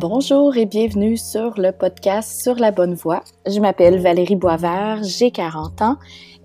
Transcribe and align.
Bonjour 0.00 0.56
et 0.56 0.64
bienvenue 0.64 1.16
sur 1.16 1.54
le 1.58 1.72
podcast 1.72 2.40
Sur 2.40 2.54
la 2.54 2.70
bonne 2.70 2.94
voie. 2.94 3.24
Je 3.48 3.58
m'appelle 3.58 4.00
Valérie 4.00 4.36
Boisvert, 4.36 5.02
j'ai 5.02 5.32
40 5.32 5.82
ans 5.82 5.96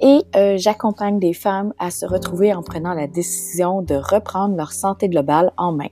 et 0.01 0.21
euh, 0.35 0.57
j'accompagne 0.57 1.19
des 1.19 1.33
femmes 1.33 1.71
à 1.77 1.91
se 1.91 2.07
retrouver 2.07 2.51
en 2.51 2.63
prenant 2.63 2.95
la 2.95 3.05
décision 3.05 3.83
de 3.83 3.93
reprendre 3.93 4.57
leur 4.57 4.71
santé 4.71 5.07
globale 5.07 5.53
en 5.57 5.71
main. 5.71 5.89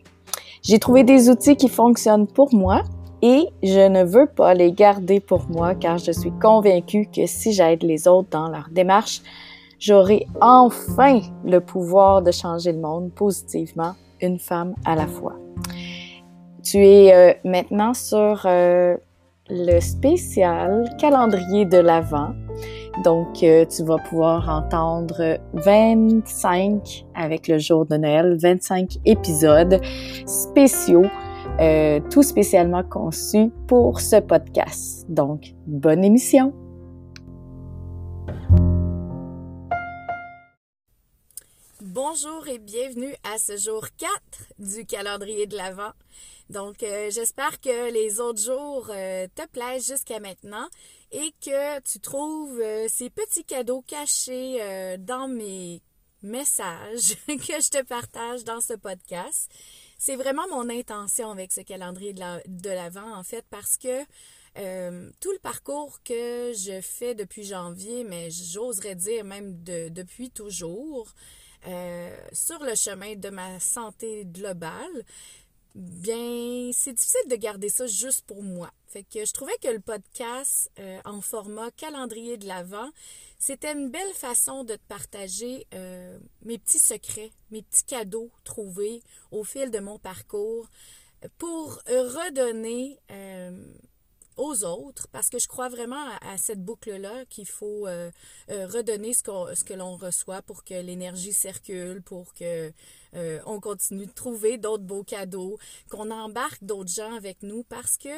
J'ai 0.64 0.80
trouvé 0.80 1.04
des 1.04 1.30
outils 1.30 1.56
qui 1.56 1.70
fonctionnent 1.70 2.26
pour 2.26 2.52
moi 2.52 2.82
et 3.22 3.46
je 3.62 3.88
ne 3.88 4.04
veux 4.06 4.26
pas 4.26 4.56
les 4.56 4.72
garder 4.72 5.20
pour 5.20 5.48
moi 5.48 5.76
car 5.76 6.00
je 6.00 6.12
suis 6.12 6.32
convaincue 6.42 7.10
que 7.16 7.28
si 7.28 7.54
j'aide 7.54 7.84
les 7.84 8.08
autres 8.08 8.30
dans 8.32 8.50
leur 8.50 8.70
démarche, 8.72 9.22
j'aurai 9.78 10.26
enfin 10.42 11.22
le 11.46 11.60
pouvoir 11.60 12.24
de 12.24 12.32
changer 12.32 12.72
le 12.72 12.80
monde 12.80 13.12
positivement, 13.14 13.94
une 14.20 14.40
femme 14.40 14.74
à 14.84 14.96
la 14.96 15.06
fois. 15.06 15.36
Tu 16.64 16.78
es 16.78 17.14
euh, 17.14 17.34
maintenant 17.44 17.94
sur 17.94 18.44
euh, 18.46 18.96
le 19.50 19.80
spécial 19.80 20.90
calendrier 21.00 21.66
de 21.66 21.78
l'Avent. 21.78 22.34
Donc, 23.04 23.42
euh, 23.42 23.66
tu 23.66 23.84
vas 23.84 23.98
pouvoir 23.98 24.48
entendre 24.50 25.40
25 25.54 27.06
avec 27.16 27.48
le 27.48 27.58
jour 27.58 27.86
de 27.86 27.98
Noël, 27.98 28.38
25 28.40 28.98
épisodes 29.06 29.80
spéciaux, 30.26 31.06
tout 32.10 32.24
spécialement 32.24 32.84
conçus 32.84 33.52
pour 33.68 34.02
ce 34.02 34.18
podcast. 34.18 35.06
Donc, 35.10 35.54
bonne 35.68 36.04
émission! 36.04 36.54
Bonjour 42.14 42.46
et 42.50 42.60
bienvenue 42.60 43.16
à 43.24 43.38
ce 43.38 43.56
jour 43.56 43.88
4 43.98 44.12
du 44.60 44.86
calendrier 44.86 45.48
de 45.48 45.56
l'Avent. 45.56 45.94
Donc, 46.50 46.84
euh, 46.84 47.10
j'espère 47.10 47.62
que 47.62 47.90
les 47.90 48.20
autres 48.20 48.42
jours 48.42 48.90
euh, 48.90 49.28
te 49.34 49.48
plaisent 49.48 49.88
jusqu'à 49.88 50.20
maintenant 50.20 50.68
et 51.14 51.34
que 51.42 51.80
tu 51.80 52.02
trouves 52.02 52.60
euh, 52.60 52.88
ces 52.90 53.10
petits 53.10 53.46
cadeaux 53.46 53.82
cachés 53.84 54.60
dans 55.00 55.30
mes 55.30 55.82
messages 56.22 57.16
que 57.28 57.62
je 57.62 57.70
te 57.70 57.82
partage 57.82 58.44
dans 58.44 58.60
ce 58.60 58.74
podcast. 58.74 59.50
C'est 59.98 60.18
vraiment 60.18 60.50
mon 60.50 60.70
intention 60.70 61.32
avec 61.32 61.54
ce 61.54 61.62
calendrier 61.62 62.14
de 62.14 62.70
l'Avent, 62.70 63.16
en 63.16 63.24
fait, 63.24 63.46
parce 63.50 63.78
que 63.78 64.04
tout 65.22 65.32
le 65.32 65.40
parcours 65.40 66.04
que 66.04 66.52
je 66.58 66.82
fais 66.82 67.16
depuis 67.16 67.46
janvier, 67.46 68.04
mais 68.04 68.30
j'oserais 68.32 68.96
dire 68.96 69.24
même 69.24 69.64
depuis 69.64 70.30
toujours, 70.30 71.14
sur 72.34 72.64
le 72.64 72.76
chemin 72.76 73.16
de 73.16 73.30
ma 73.30 73.60
santé 73.60 74.26
globale, 74.26 75.04
bien, 75.76 76.72
c'est 76.74 76.94
difficile 76.94 77.30
de 77.30 77.36
garder 77.36 77.70
ça 77.70 77.88
juste 77.88 78.26
pour 78.26 78.44
moi. 78.44 78.72
Fait 78.88 79.04
que 79.04 79.26
je 79.26 79.32
trouvais 79.32 79.56
que 79.62 79.70
le 79.70 79.80
podcast 79.80 80.70
euh, 80.80 81.00
en 81.06 81.22
format 81.22 81.72
calendrier 81.72 82.38
de 82.38 82.46
l'Avent, 82.46 82.90
c'était 83.40 83.72
une 83.72 83.90
belle 83.90 84.14
façon 84.14 84.64
de 84.64 84.76
te 84.76 84.84
partager 84.88 85.66
euh, 85.74 86.20
mes 86.44 86.58
petits 86.58 86.80
secrets, 86.80 87.32
mes 87.52 87.62
petits 87.62 87.86
cadeaux 87.86 88.30
trouvés 88.44 89.02
au 89.32 89.44
fil 89.44 89.72
de 89.72 89.80
mon 89.80 89.98
parcours 89.98 90.68
pour 91.38 91.76
redonner 91.88 93.00
euh, 93.12 93.21
aux 94.42 94.64
autres, 94.64 95.08
parce 95.12 95.30
que 95.30 95.40
je 95.40 95.48
crois 95.48 95.70
vraiment 95.70 96.04
à, 96.22 96.38
cette 96.38 96.64
boucle-là 96.64 97.26
qu'il 97.30 97.48
faut 97.48 97.88
redonner 98.50 99.14
ce, 99.14 99.24
ce 99.56 99.64
que 99.64 99.74
l'on 99.74 99.96
reçoit 99.96 100.42
pour 100.42 100.64
que 100.64 100.74
l'énergie 100.74 101.34
circule, 101.34 102.02
pour 102.02 102.34
que 102.34 102.72
euh, 103.16 103.40
on 103.46 103.60
continue 103.60 104.06
de 104.06 104.12
trouver 104.12 104.58
d'autres 104.58 104.84
beaux 104.84 105.04
cadeaux, 105.04 105.58
qu'on 105.90 106.12
embarque 106.12 106.64
d'autres 106.64 106.92
gens 106.92 107.14
avec 107.14 107.44
nous 107.44 107.64
parce 107.64 107.98
que 107.98 108.10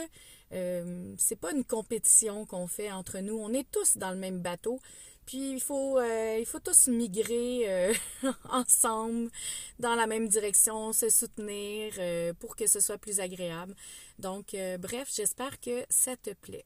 euh, 0.53 1.13
c'est 1.17 1.39
pas 1.39 1.51
une 1.51 1.63
compétition 1.63 2.45
qu'on 2.45 2.67
fait 2.67 2.91
entre 2.91 3.19
nous. 3.19 3.35
On 3.35 3.53
est 3.53 3.69
tous 3.71 3.97
dans 3.97 4.11
le 4.11 4.17
même 4.17 4.39
bateau. 4.39 4.79
Puis 5.25 5.51
il 5.51 5.61
faut, 5.61 5.99
euh, 5.99 6.37
il 6.39 6.45
faut 6.45 6.59
tous 6.59 6.87
migrer 6.87 7.63
euh, 7.67 7.93
ensemble 8.49 9.29
dans 9.79 9.95
la 9.95 10.07
même 10.07 10.27
direction, 10.27 10.93
se 10.93 11.09
soutenir 11.09 11.93
pour 12.39 12.55
que 12.55 12.67
ce 12.67 12.79
soit 12.79 12.97
plus 12.97 13.19
agréable. 13.19 13.75
Donc, 14.19 14.55
bref, 14.79 15.09
j'espère 15.13 15.59
que 15.59 15.85
ça 15.89 16.15
te 16.15 16.31
plaît. 16.31 16.65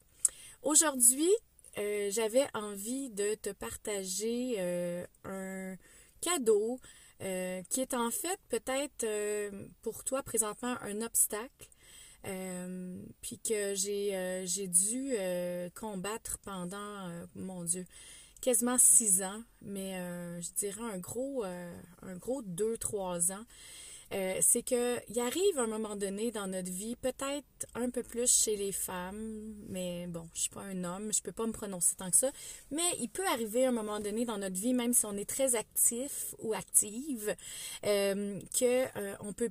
Aujourd'hui, 0.62 1.30
j'avais 1.76 2.46
envie 2.54 3.10
de 3.10 3.34
te 3.34 3.50
partager 3.50 4.58
un 5.24 5.76
cadeau 6.20 6.80
euh, 7.20 7.62
qui 7.68 7.80
est 7.80 7.94
en 7.94 8.12
fait 8.12 8.38
peut-être 8.48 9.02
euh, 9.02 9.50
pour 9.82 10.04
toi 10.04 10.22
présentement 10.22 10.76
un 10.82 11.02
obstacle, 11.02 11.68
euh, 12.26 13.02
puis 13.20 13.40
que 13.40 13.74
j'ai 13.74 14.68
dû 14.68 15.16
combattre 15.74 16.38
pendant, 16.38 17.10
mon 17.34 17.64
Dieu, 17.64 17.86
quasiment 18.40 18.78
six 18.78 19.22
ans, 19.22 19.42
mais 19.62 19.94
je 20.40 20.50
dirais 20.54 20.82
un 20.82 20.98
gros, 20.98 21.44
un 21.44 22.16
gros 22.16 22.42
deux, 22.42 22.76
trois 22.76 23.32
ans. 23.32 23.44
Euh, 24.14 24.38
c'est 24.40 24.62
qu'il 24.62 25.20
arrive 25.20 25.58
un 25.58 25.66
moment 25.66 25.94
donné 25.94 26.30
dans 26.30 26.46
notre 26.46 26.70
vie, 26.70 26.96
peut-être 26.96 27.66
un 27.74 27.90
peu 27.90 28.02
plus 28.02 28.30
chez 28.30 28.56
les 28.56 28.72
femmes, 28.72 29.54
mais 29.68 30.06
bon, 30.06 30.26
je 30.34 30.42
suis 30.42 30.50
pas 30.50 30.62
un 30.62 30.82
homme, 30.84 31.12
je 31.12 31.20
peux 31.20 31.32
pas 31.32 31.46
me 31.46 31.52
prononcer 31.52 31.94
tant 31.94 32.10
que 32.10 32.16
ça, 32.16 32.30
mais 32.70 32.88
il 33.00 33.10
peut 33.10 33.26
arriver 33.26 33.66
un 33.66 33.72
moment 33.72 34.00
donné 34.00 34.24
dans 34.24 34.38
notre 34.38 34.56
vie, 34.56 34.72
même 34.72 34.94
si 34.94 35.04
on 35.04 35.14
est 35.16 35.28
très 35.28 35.56
actif 35.56 36.34
ou 36.38 36.54
active, 36.54 37.36
euh, 37.84 38.40
que 38.58 38.98
euh, 38.98 39.14
on 39.20 39.34
peut 39.34 39.50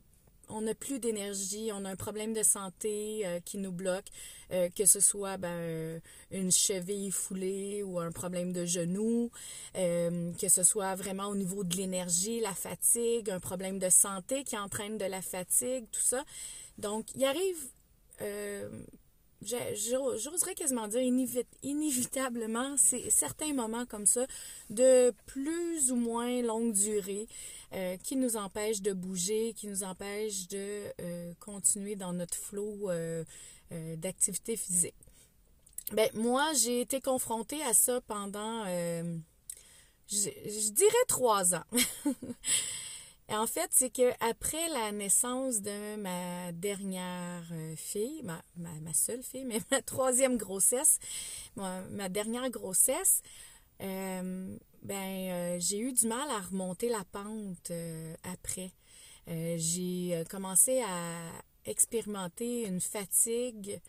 on 0.50 0.62
n'a 0.62 0.76
plus 0.76 1.00
d'énergie, 1.00 1.72
on 1.74 1.86
a 1.86 1.90
un 1.90 1.96
problème 1.96 2.34
de 2.34 2.44
santé 2.44 3.22
euh, 3.26 3.40
qui 3.40 3.58
nous 3.58 3.72
bloque, 3.72 4.08
euh, 4.52 4.70
que 4.70 4.86
ce 4.86 5.00
soit 5.00 5.38
ben, 5.38 5.50
euh, 5.50 6.00
une 6.32 6.52
cheville 6.52 7.12
foulée 7.12 7.84
ou 7.84 8.00
un 8.00 8.12
problème 8.12 8.52
de 8.54 8.66
genou, 8.66 9.30
que 9.74 10.50
ce 10.50 10.64
soit 10.64 10.96
vraiment 10.96 11.28
au 11.28 11.36
niveau 11.36 11.64
de 11.64 11.76
l'énergie, 11.76 12.40
la 12.40 12.54
fatigue, 12.54 13.30
un 13.30 13.40
problème 13.40 13.80
de 13.80 13.90
santé 13.90 14.44
qui 14.44 14.58
entraîne 14.58 14.98
de 14.98 15.06
la 15.06 15.22
fatigue, 15.22 15.86
tout 15.92 16.02
ça. 16.02 16.24
Donc, 16.78 17.06
il 17.16 17.24
arrive, 17.24 17.70
j'oserais 19.42 20.56
quasiment 20.56 20.88
dire 20.88 21.02
inévitablement, 21.64 22.76
c'est 22.78 23.10
certains 23.10 23.54
moments 23.54 23.86
comme 23.86 24.06
ça 24.06 24.26
de 24.70 25.14
plus 25.26 25.92
ou 25.92 25.96
moins 25.96 26.42
longue 26.42 26.74
durée 26.74 27.28
euh, 27.74 27.98
qui 27.98 28.16
nous 28.16 28.38
empêche 28.38 28.82
de 28.82 28.94
bouger, 28.94 29.54
qui 29.54 29.68
nous 29.68 29.84
empêche 29.84 30.48
de 30.48 30.84
euh, 31.02 31.34
continuer 31.40 31.96
dans 31.96 32.14
notre 32.14 32.38
flot 32.38 32.90
euh, 32.90 33.24
d'activité 33.98 34.56
physique. 34.56 34.96
Ben, 35.92 36.10
moi, 36.14 36.54
j'ai 36.54 36.82
été 36.82 37.00
confrontée 37.00 37.62
à 37.64 37.74
ça 37.74 38.02
pendant, 38.02 38.66
je, 40.10 40.72
dirais 40.72 41.06
trois 41.08 41.56
ans. 41.56 41.64
Et 43.30 43.36
en 43.36 43.48
fait, 43.48 43.70
c'est 43.72 43.90
que 43.90 44.12
après 44.24 44.70
la 44.70 44.92
naissance 44.92 45.62
de 45.62 45.98
ma 45.98 46.52
dernière 46.54 47.52
fille, 47.76 48.22
ma, 48.24 48.42
ma, 48.56 48.94
seule 48.94 49.22
fille, 49.22 49.44
mais 49.44 49.60
ma 49.72 49.82
troisième 49.82 50.38
grossesse, 50.38 51.00
ma, 51.56 52.10
dernière 52.10 52.50
grossesse, 52.50 53.22
ben 54.88 55.30
euh, 55.32 55.58
j'ai 55.60 55.80
eu 55.80 55.92
du 55.92 56.08
mal 56.08 56.30
à 56.30 56.40
remonter 56.40 56.90
la 56.90 57.04
pente 57.04 57.72
euh, 57.72 58.16
après. 58.24 58.72
Euh, 59.28 59.56
j'ai 59.58 60.24
commencé 60.30 60.82
à 60.82 61.32
expérimenter 61.66 62.66
une 62.66 62.80
fatigue 62.80 63.82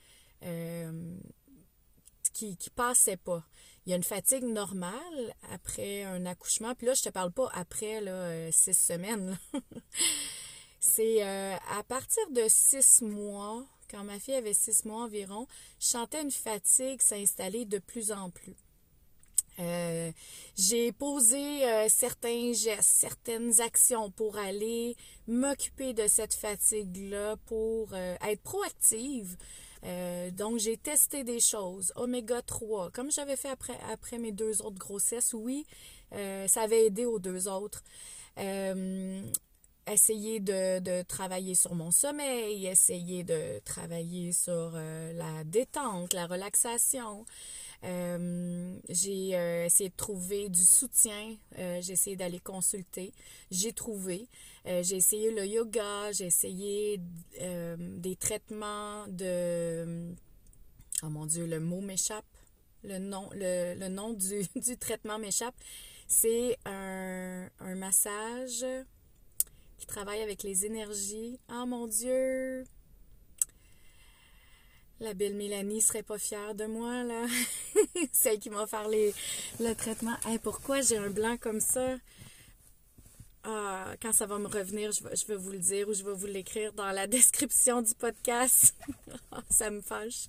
qui, 2.33 2.57
qui 2.57 2.71
passait 2.71 3.17
pas. 3.17 3.45
Il 3.89 3.93
y 3.93 3.95
a 3.95 3.97
une 3.97 4.05
fatigue 4.05 4.45
normale 4.45 5.35
après 5.51 6.03
un 6.03 6.27
accouchement. 6.27 6.75
Puis 6.75 6.87
là, 6.87 6.93
je 6.93 7.01
te 7.01 7.09
parle 7.09 7.33
pas 7.33 7.49
après 7.55 8.03
là, 8.03 8.53
six 8.53 8.75
semaines. 8.75 9.39
C'est 10.79 11.23
à 11.23 11.83
partir 11.89 12.23
de 12.31 12.45
six 12.49 13.01
mois, 13.01 13.65
quand 13.91 14.05
ma 14.05 14.19
fille 14.19 14.35
avait 14.35 14.53
six 14.53 14.85
mois 14.85 15.05
environ, 15.05 15.47
je 15.81 15.87
sentais 15.87 16.21
une 16.21 16.31
fatigue 16.31 17.01
s'installer 17.01 17.65
de 17.65 17.79
plus 17.79 18.13
en 18.13 18.29
plus. 18.29 18.57
Euh, 19.59 20.13
j'ai 20.57 20.93
posé 20.93 21.65
euh, 21.65 21.89
certains 21.89 22.53
gestes, 22.53 22.83
certaines 22.83 23.61
actions 23.61 24.11
pour 24.11 24.37
aller 24.37 24.97
m'occuper 25.27 25.95
de 25.95 26.07
cette 26.07 26.35
fatigue-là, 26.35 27.37
pour 27.47 27.89
euh, 27.93 28.17
être 28.23 28.43
proactive. 28.43 29.37
Donc, 30.33 30.59
j'ai 30.59 30.77
testé 30.77 31.25
des 31.25 31.41
choses. 31.41 31.93
Oméga 31.97 32.43
3, 32.43 32.91
comme 32.91 33.11
j'avais 33.11 33.37
fait 33.37 33.49
après, 33.49 33.79
après 33.91 34.19
mes 34.19 34.33
deux 34.33 34.63
autres 34.63 34.79
grossesses, 34.79 35.35
oui, 35.35 35.67
ça 36.13 36.63
avait 36.63 36.87
aidé 36.87 37.05
aux 37.05 37.19
deux 37.19 37.49
autres. 37.49 37.83
essayer 39.87 40.41
de, 40.41 40.81
de, 40.81 41.03
travailler 41.03 41.55
sur 41.55 41.75
mon 41.75 41.91
sommeil, 41.91 42.67
essayer 42.67 43.25
de 43.25 43.61
travailler 43.65 44.33
sur 44.33 44.73
la 44.73 45.45
détente, 45.45 46.13
la 46.13 46.27
relaxation. 46.27 47.25
j'ai 47.83 49.31
essayé 49.65 49.91
de 49.91 49.97
trouver 49.97 50.49
du 50.49 50.65
soutien. 50.65 51.37
j'ai 51.57 51.93
essayé 51.93 52.17
d'aller 52.17 52.41
consulter. 52.41 53.13
J'ai 53.51 53.73
trouvé. 53.73 54.29
J'ai 54.83 54.97
essayé 54.97 55.31
le 55.31 55.47
yoga. 55.47 56.13
J'ai 56.13 56.27
essayé 56.27 57.01
des 57.79 58.17
traitements 58.17 59.07
de... 59.09 60.15
Oh 61.03 61.09
mon 61.09 61.27
Dieu, 61.27 61.47
le 61.47 61.61
mot 61.61 61.81
m'échappe. 61.81 62.25
Le 62.85 62.99
nom, 62.99 64.13
du, 64.15 64.77
traitement 64.79 65.19
m'échappe. 65.19 65.55
C'est 66.07 66.57
un, 66.65 67.49
massage 67.77 68.65
qui 69.79 69.87
travaille 69.87 70.23
avec 70.23 70.43
les 70.43 70.67
énergies. 70.67 71.39
Oh 71.51 71.67
mon 71.67 71.87
Dieu! 71.87 72.65
La 75.01 75.15
belle 75.15 75.35
Mélanie 75.35 75.81
serait 75.81 76.03
pas 76.03 76.19
fière 76.19 76.57
de 76.57 76.65
moi, 76.67 77.05
là. 77.05 77.27
Celle 78.13 78.41
qui 78.41 78.51
m'a 78.51 78.63
offert 78.63 78.89
le 78.89 79.75
traitement. 79.75 80.17
pourquoi 80.43 80.81
j'ai 80.81 80.97
un 80.97 81.11
blanc 81.11 81.37
comme 81.37 81.61
ça? 81.61 81.97
Quand 84.03 84.13
ça 84.13 84.27
va 84.27 84.39
me 84.39 84.47
revenir, 84.47 84.93
je 84.93 85.03
vais, 85.03 85.17
je 85.17 85.27
vais 85.27 85.37
vous 85.37 85.51
le 85.51 85.59
dire 85.59 85.89
ou 85.89 85.95
je 85.95 86.05
vais 86.05 86.13
vous 86.13 86.27
l'écrire 86.27 86.73
dans 86.75 86.91
la 86.91 87.07
description 87.19 87.83
du 87.83 87.95
podcast. 87.95 88.75
Ça 89.51 89.71
me 89.71 89.81
fâche. 89.81 90.27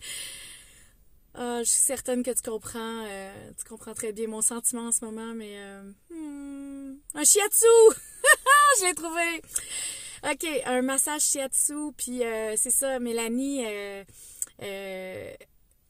Ah, 1.36 1.60
je 1.64 1.70
suis 1.70 1.80
certaine 1.80 2.24
que 2.24 2.32
tu 2.32 2.42
comprends, 2.42 3.06
euh, 3.08 3.52
tu 3.58 3.64
comprends 3.64 3.94
très 3.94 4.12
bien 4.12 4.28
mon 4.28 4.42
sentiment 4.42 4.88
en 4.88 4.92
ce 4.92 5.06
moment, 5.06 5.34
mais 5.36 5.58
euh, 5.58 5.84
hmm, 6.10 6.98
un 7.14 7.24
shiatsu, 7.24 7.66
je 8.80 8.86
l'ai 8.86 8.96
trouvé. 8.96 9.42
Ok, 10.30 10.46
un 10.66 10.82
massage 10.82 11.22
shiatsu, 11.22 11.94
puis 11.96 12.26
euh, 12.26 12.56
c'est 12.58 12.72
ça, 12.72 13.00
Mélanie, 13.00 13.64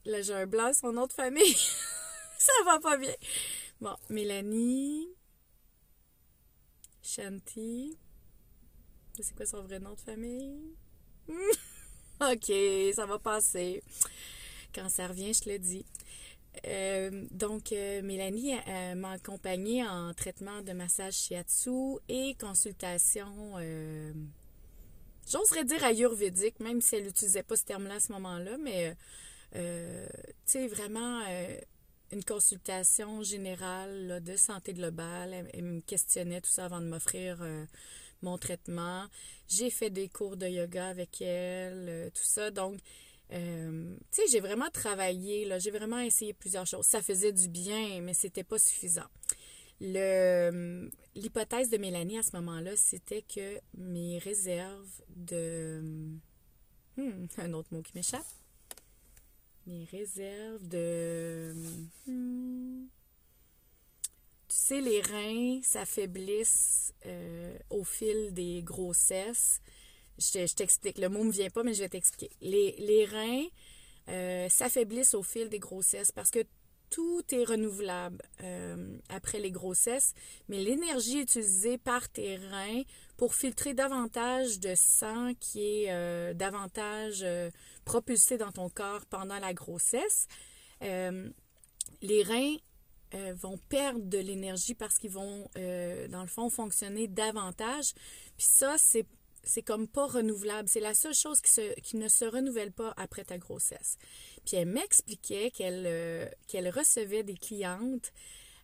là 0.04 0.22
j'ai 0.22 0.34
un 0.34 0.46
blanc, 0.46 0.72
son 0.72 0.92
nom 0.92 1.06
de 1.06 1.12
famille, 1.12 1.56
ça 2.38 2.52
va 2.66 2.78
pas 2.78 2.96
bien. 2.98 3.14
Bon, 3.80 3.96
Mélanie, 4.10 5.08
Shanti, 7.10 7.98
c'est 9.18 9.34
quoi 9.34 9.44
son 9.44 9.62
vrai 9.62 9.80
nom 9.80 9.94
de 9.94 10.00
famille? 10.00 10.76
ok, 12.20 12.52
ça 12.94 13.04
va 13.04 13.18
passer. 13.18 13.82
Quand 14.72 14.88
ça 14.88 15.08
revient, 15.08 15.34
je 15.34 15.40
te 15.40 15.50
le 15.50 15.58
dis. 15.58 15.84
Euh, 16.66 17.26
donc, 17.32 17.72
euh, 17.72 18.00
Mélanie 18.02 18.54
m'a 18.94 19.12
accompagnée 19.12 19.84
en 19.84 20.14
traitement 20.14 20.62
de 20.62 20.72
massage 20.72 21.14
shiatsu 21.14 21.98
et 22.08 22.36
consultation, 22.38 23.54
euh, 23.56 24.12
j'oserais 25.28 25.64
dire 25.64 25.82
ayurvédique, 25.82 26.60
même 26.60 26.80
si 26.80 26.94
elle 26.94 27.04
n'utilisait 27.04 27.42
pas 27.42 27.56
ce 27.56 27.64
terme-là 27.64 27.96
à 27.96 28.00
ce 28.00 28.12
moment-là, 28.12 28.56
mais 28.58 28.96
tu 29.52 29.58
sais, 30.46 30.68
vraiment 30.68 31.22
une 32.12 32.24
consultation 32.24 33.22
générale 33.22 34.22
de 34.22 34.36
santé 34.36 34.74
globale. 34.74 35.48
Elle, 35.52 35.64
me 35.64 35.80
questionnait 35.80 36.40
tout 36.40 36.50
ça 36.50 36.64
avant 36.64 36.80
de 36.80 36.86
m'offrir 36.86 37.38
mon 38.22 38.38
traitement. 38.38 39.06
J'ai 39.48 39.70
fait 39.70 39.90
des 39.90 40.08
cours 40.08 40.36
de 40.36 40.46
yoga 40.46 40.88
avec 40.88 41.22
elle, 41.22 42.10
tout 42.12 42.24
ça. 42.24 42.50
Donc, 42.50 42.78
euh, 43.32 43.94
tu 44.10 44.22
sais, 44.22 44.28
j'ai 44.30 44.40
vraiment 44.40 44.70
travaillé, 44.70 45.44
là, 45.44 45.58
j'ai 45.58 45.70
vraiment 45.70 46.00
essayé 46.00 46.32
plusieurs 46.32 46.66
choses. 46.66 46.86
Ça 46.86 47.00
faisait 47.00 47.32
du 47.32 47.48
bien, 47.48 48.00
mais 48.00 48.14
c'était 48.14 48.44
pas 48.44 48.58
suffisant. 48.58 49.06
Le, 49.80 50.90
l'hypothèse 51.14 51.70
de 51.70 51.78
Mélanie 51.78 52.18
à 52.18 52.22
ce 52.22 52.36
moment-là, 52.36 52.72
c'était 52.76 53.22
que 53.22 53.58
mes 53.74 54.18
réserves 54.18 55.02
de... 55.08 55.80
Hmm, 56.96 57.26
un 57.38 57.52
autre 57.52 57.68
mot 57.72 57.82
qui 57.82 57.92
m'échappe. 57.94 58.26
Mes 59.70 59.84
réserves 59.84 60.66
de... 60.66 61.54
Hmm, 62.08 62.86
tu 64.48 64.56
sais, 64.56 64.80
les 64.80 65.00
reins 65.00 65.60
s'affaiblissent 65.62 66.92
euh, 67.06 67.56
au 67.70 67.84
fil 67.84 68.34
des 68.34 68.62
grossesses. 68.64 69.60
Je, 70.18 70.52
t'explique. 70.52 70.98
Le 70.98 71.08
mot 71.08 71.20
ne 71.20 71.26
me 71.26 71.30
vient 71.30 71.50
pas, 71.50 71.62
mais 71.62 71.74
je 71.74 71.84
vais 71.84 71.88
t'expliquer. 71.88 72.30
Les, 72.40 73.04
reins 73.04 73.44
euh, 74.08 74.48
s'affaiblissent 74.48 75.14
au 75.14 75.22
fil 75.22 75.48
des 75.48 75.60
grossesses 75.60 76.10
parce 76.10 76.32
que 76.32 76.40
tout 76.88 77.22
est 77.30 77.44
renouvelable 77.44 78.20
euh, 78.42 78.98
après 79.08 79.38
les 79.38 79.52
grossesses, 79.52 80.14
mais 80.48 80.58
l'énergie 80.58 81.20
utilisée 81.20 81.78
par 81.78 82.08
tes 82.08 82.38
reins 82.38 82.82
pour 83.16 83.36
filtrer 83.36 83.72
davantage 83.72 84.58
de 84.58 84.74
sang 84.74 85.32
qui 85.38 85.84
est 85.84 86.34
davantage 86.34 87.24
propulsé 87.90 88.38
dans 88.38 88.52
ton 88.52 88.68
corps 88.68 89.04
pendant 89.06 89.38
la 89.38 89.52
grossesse, 89.52 90.26
les 90.80 92.22
reins 92.22 92.56
vont 93.34 93.58
perdre 93.68 94.04
de 94.04 94.18
l'énergie 94.18 94.74
parce 94.74 94.98
qu'ils 94.98 95.10
vont, 95.10 95.48
dans 95.54 96.22
le 96.22 96.28
fond, 96.28 96.48
fonctionner 96.50 97.08
davantage. 97.08 97.92
Puis 98.36 98.46
ça, 98.48 98.76
c'est 98.78 99.06
c'est 99.42 99.62
comme 99.62 99.88
pas 99.88 100.06
renouvelable. 100.06 100.68
C'est 100.68 100.80
la 100.80 100.94
seule 100.94 101.14
chose 101.14 101.40
qui, 101.40 101.50
se, 101.50 101.80
qui, 101.80 101.96
ne 101.96 102.08
se 102.08 102.24
renouvelle 102.24 102.72
pas 102.72 102.92
après 102.96 103.24
ta 103.24 103.38
grossesse. 103.38 103.96
Puis 104.44 104.56
elle 104.56 104.68
m'expliquait 104.68 105.50
qu'elle 105.50 105.84
euh, 105.86 106.26
qu'elle 106.46 106.68
recevait 106.68 107.22
des 107.22 107.36
clientes 107.36 108.12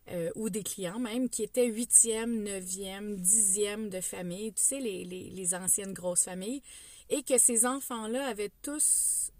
euh, 0.09 0.29
ou 0.35 0.49
des 0.49 0.63
clients 0.63 0.99
même 0.99 1.29
qui 1.29 1.43
étaient 1.43 1.67
huitième, 1.67 2.43
neuvième, 2.43 3.17
dixième 3.17 3.89
de 3.89 4.01
famille, 4.01 4.53
tu 4.53 4.63
sais, 4.63 4.79
les, 4.79 5.03
les, 5.03 5.29
les 5.29 5.55
anciennes 5.55 5.93
grosses 5.93 6.23
familles, 6.23 6.61
et 7.09 7.23
que 7.23 7.37
ces 7.37 7.65
enfants-là 7.65 8.27
avaient 8.27 8.51
tous 8.61 9.31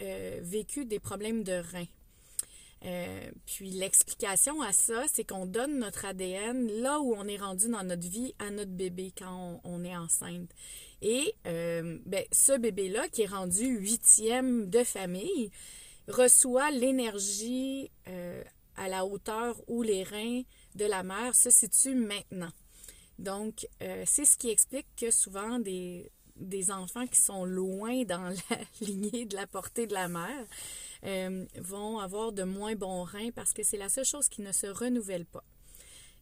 euh, 0.00 0.38
vécu 0.42 0.84
des 0.84 1.00
problèmes 1.00 1.42
de 1.44 1.62
reins. 1.72 1.88
puis 3.46 3.70
l'explication 3.70 4.60
à 4.62 4.72
ça, 4.72 5.04
c'est 5.12 5.24
qu'on 5.24 5.46
donne 5.46 5.78
notre 5.78 6.04
ADN 6.04 6.68
là 6.80 7.00
où 7.00 7.14
on 7.14 7.26
est 7.26 7.38
rendu 7.38 7.68
dans 7.68 7.82
notre 7.82 8.06
vie 8.08 8.34
à 8.38 8.50
notre 8.50 8.70
bébé 8.70 9.12
quand 9.16 9.60
on 9.64 9.82
est 9.84 9.96
enceinte. 9.96 10.50
Et 11.02 11.34
euh, 11.46 11.98
ben, 12.06 12.24
ce 12.32 12.56
bébé-là, 12.56 13.08
qui 13.08 13.22
est 13.22 13.26
rendu 13.26 13.66
huitième 13.66 14.68
de 14.70 14.82
famille, 14.82 15.50
reçoit 16.08 16.70
l'énergie 16.70 17.90
euh, 18.08 18.42
à 18.76 18.88
la 18.88 19.04
hauteur 19.04 19.56
où 19.66 19.82
les 19.82 20.04
reins 20.04 20.42
de 20.74 20.84
la 20.84 21.02
mère 21.02 21.34
se 21.34 21.50
situent 21.50 21.94
maintenant. 21.94 22.52
Donc, 23.18 23.66
euh, 23.82 24.04
c'est 24.06 24.24
ce 24.24 24.36
qui 24.36 24.50
explique 24.50 24.86
que 24.96 25.10
souvent 25.10 25.58
des, 25.58 26.10
des, 26.36 26.70
enfants 26.70 27.06
qui 27.06 27.20
sont 27.20 27.44
loin 27.44 28.04
dans 28.04 28.28
la 28.28 28.58
lignée 28.80 29.24
de 29.24 29.36
la 29.36 29.46
portée 29.46 29.86
de 29.86 29.94
la 29.94 30.08
mère 30.08 30.46
vont 31.56 31.98
avoir 31.98 32.32
de 32.32 32.42
moins 32.42 32.74
bons 32.74 33.04
reins 33.04 33.30
parce 33.30 33.52
que 33.52 33.62
c'est 33.62 33.76
la 33.76 33.88
seule 33.88 34.04
chose 34.04 34.28
qui 34.28 34.42
ne 34.42 34.50
se 34.50 34.66
renouvelle 34.66 35.24
pas. 35.24 35.44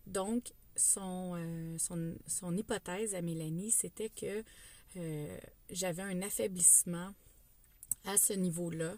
Donc, 0.06 0.52
son, 0.76 1.38
son, 1.78 2.14
son 2.26 2.56
hypothèse 2.56 3.14
à 3.14 3.22
Mélanie, 3.22 3.70
c'était 3.70 4.10
que 4.10 4.44
euh, 4.96 5.38
j'avais 5.70 6.02
un 6.02 6.22
affaiblissement 6.22 7.14
à 8.04 8.16
ce 8.16 8.32
niveau-là. 8.32 8.94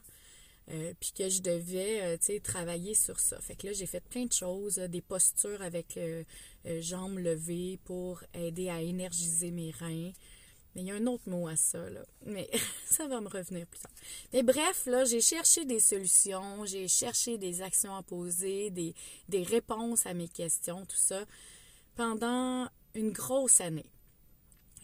Euh, 0.68 0.92
puis 0.98 1.12
que 1.16 1.28
je 1.28 1.42
devais, 1.42 2.02
euh, 2.02 2.40
travailler 2.42 2.94
sur 2.94 3.20
ça. 3.20 3.40
Fait 3.40 3.54
que 3.54 3.68
là, 3.68 3.72
j'ai 3.72 3.86
fait 3.86 4.00
plein 4.00 4.24
de 4.24 4.32
choses, 4.32 4.76
des 4.76 5.00
postures 5.00 5.62
avec 5.62 5.96
jambes 6.80 7.18
levées 7.18 7.78
pour 7.84 8.24
aider 8.34 8.68
à 8.68 8.80
énergiser 8.80 9.52
mes 9.52 9.70
reins. 9.70 10.10
Mais 10.76 10.82
il 10.82 10.86
y 10.86 10.90
a 10.92 10.94
un 10.94 11.06
autre 11.06 11.28
mot 11.28 11.48
à 11.48 11.56
ça, 11.56 11.90
là. 11.90 12.04
Mais 12.24 12.48
ça 12.86 13.08
va 13.08 13.20
me 13.20 13.28
revenir 13.28 13.66
plus 13.66 13.80
tard. 13.80 13.90
Mais 14.32 14.44
bref, 14.44 14.86
là, 14.86 15.04
j'ai 15.04 15.20
cherché 15.20 15.64
des 15.64 15.80
solutions, 15.80 16.64
j'ai 16.64 16.86
cherché 16.86 17.38
des 17.38 17.62
actions 17.62 17.96
à 17.96 18.04
poser, 18.04 18.70
des, 18.70 18.94
des 19.28 19.42
réponses 19.42 20.06
à 20.06 20.14
mes 20.14 20.28
questions, 20.28 20.86
tout 20.86 20.96
ça, 20.96 21.24
pendant 21.96 22.68
une 22.94 23.10
grosse 23.10 23.60
année 23.60 23.90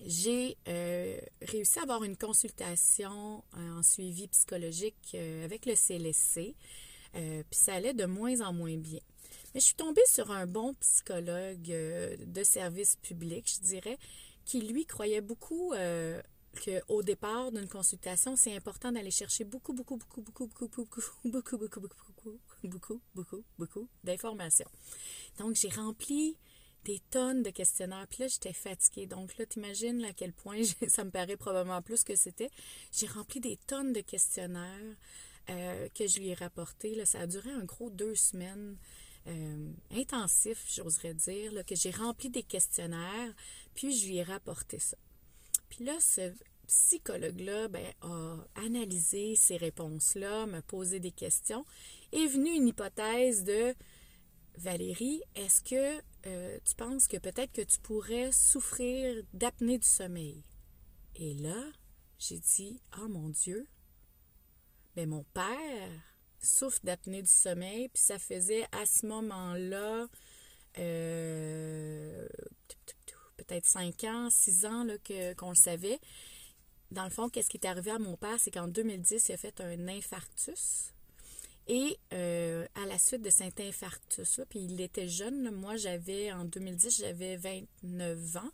j'ai 0.06 0.56
euh, 0.68 1.18
réussi 1.42 1.78
à 1.78 1.82
avoir 1.82 2.04
une 2.04 2.16
consultation 2.16 3.44
euh, 3.56 3.78
en 3.78 3.82
suivi 3.82 4.28
psychologique 4.28 5.12
euh, 5.14 5.44
avec 5.44 5.66
le 5.66 5.75
CLSC, 5.75 6.54
puis 7.14 7.58
ça 7.58 7.75
allait 7.75 7.92
de 7.92 8.06
moins 8.06 8.40
en 8.40 8.54
moins 8.54 8.76
bien. 8.76 9.00
Mais 9.52 9.61
je 9.61 9.66
suis 9.66 9.75
tombée 9.75 10.02
sur 10.06 10.30
un 10.30 10.46
bon 10.46 10.72
psychologue 10.80 11.61
de 11.61 12.42
service 12.42 12.96
public, 12.96 13.52
je 13.54 13.61
dirais, 13.61 13.99
qui 14.44 14.61
lui 14.61 14.87
croyait 14.87 15.20
beaucoup 15.20 15.72
qu'au 16.64 17.02
départ 17.02 17.52
d'une 17.52 17.68
consultation, 17.68 18.37
c'est 18.37 18.54
important 18.54 18.92
d'aller 18.92 19.11
chercher 19.11 19.44
beaucoup, 19.44 19.72
beaucoup, 19.72 19.96
beaucoup, 19.96 20.20
beaucoup, 20.20 20.46
beaucoup, 20.46 20.68
beaucoup, 20.68 21.00
beaucoup, 21.25 21.56
beaucoup, 21.58 21.80
beaucoup, 21.80 22.40
beaucoup, 22.62 23.00
beaucoup, 23.14 23.44
beaucoup, 23.58 23.88
d'informations. 24.04 24.68
Donc, 25.38 25.56
j'ai 25.56 25.70
rempli 25.70 26.37
des 26.84 27.00
tonnes 27.11 27.42
de 27.42 27.50
questionnaires. 27.50 28.06
Puis 28.08 28.20
là, 28.20 28.28
j'étais 28.28 28.52
fatiguée. 28.52 29.06
Donc 29.06 29.37
là, 29.38 29.46
t'imagines 29.46 30.04
à 30.04 30.12
quel 30.12 30.32
point 30.32 30.62
ça 30.88 31.04
me 31.04 31.11
paraît 31.11 31.37
probablement 31.37 31.82
plus 31.82 32.04
que 32.04 32.16
c'était. 32.16 32.50
J'ai 32.92 33.06
rempli 33.06 33.40
des 33.40 33.56
tonnes 33.56 33.92
de 33.92 34.00
questionnaires 34.00 34.96
euh, 35.50 35.88
que 35.94 36.06
je 36.06 36.18
lui 36.18 36.28
ai 36.28 36.34
rapportés. 36.34 36.94
Là, 36.94 37.04
ça 37.04 37.20
a 37.20 37.26
duré 37.26 37.50
un 37.50 37.64
gros 37.64 37.90
deux 37.90 38.14
semaines. 38.14 38.76
Euh, 39.29 39.73
intensif, 39.93 40.64
j'oserais 40.75 41.14
dire, 41.14 41.64
que 41.64 41.75
j'ai 41.75 41.91
rempli 41.91 42.29
des 42.29 42.43
questionnaires, 42.43 43.33
puis 43.75 43.97
je 43.97 44.07
lui 44.07 44.17
ai 44.17 44.23
rapporté 44.23 44.79
ça. 44.79 44.97
Puis 45.69 45.85
là, 45.85 45.97
ce 46.00 46.33
psychologue-là 46.67 47.69
ben, 47.69 47.93
a 48.00 48.37
analysé 48.57 49.37
ces 49.37 49.57
réponses-là, 49.57 50.47
m'a 50.47 50.62
posé 50.62 51.00
des 51.00 51.12
questions, 51.12 51.64
est 52.12 52.26
venue 52.26 52.50
une 52.50 52.69
hypothèse 52.69 53.45
de 53.45 53.75
Valérie, 54.59 55.23
est-ce 55.35 55.62
que 55.62 56.02
euh, 56.26 56.59
tu 56.64 56.75
penses 56.75 57.09
que 57.09 57.17
peut-être 57.17 57.52
que 57.52 57.62
tu 57.62 57.79
pourrais 57.81 58.33
souffrir 58.33 59.23
d'apnée 59.33 59.79
du 59.79 59.87
sommeil? 59.87 60.45
Et 61.17 61.35
là, 61.35 61.71
j'ai 62.19 62.38
dit, 62.38 62.81
oh 63.00 63.09
mon 63.09 63.31
Dieu, 63.31 63.67
mais 64.95 65.07
mon 65.07 65.25
père 65.35 65.91
souffre 66.42 66.80
d'apnée 66.84 67.22
du 67.22 67.30
sommeil, 67.30 67.88
puis 67.88 68.02
ça 68.02 68.18
faisait 68.18 68.66
à 68.72 68.84
ce 68.87 69.06
moment-là 69.06 70.06
euh, 70.78 72.26
peut-être 73.37 73.66
5 73.66 74.04
ans, 74.04 74.28
6 74.30 74.66
ans 74.66 74.87
que, 75.04 75.34
qu'on 75.34 75.50
le 75.50 75.56
savait. 75.56 76.00
Dans 76.90 77.04
le 77.04 77.11
fond, 77.11 77.28
qu'est-ce 77.28 77.49
qui 77.49 77.56
est 77.56 77.66
arrivé 77.66 77.90
à 77.90 77.99
mon 77.99 78.16
père, 78.16 78.38
c'est 78.38 78.50
qu'en 78.50 78.68
2010, 78.68 79.28
il 79.28 79.32
a 79.32 79.37
fait 79.37 79.61
un 79.61 79.88
infarctus. 79.88 80.92
Et 81.68 81.96
euh, 82.12 82.66
à 82.75 82.87
la 82.87 82.99
suite 82.99 83.22
de 83.22 83.30
cet 83.30 83.61
infarctus-là, 83.61 84.44
puis 84.46 84.61
il 84.61 84.80
était 84.80 85.08
jeune, 85.08 85.50
moi 85.52 85.76
j'avais, 85.76 86.32
en 86.32 86.44
2010, 86.44 86.99
j'avais 86.99 87.37
29 87.37 88.37
ans. 88.37 88.50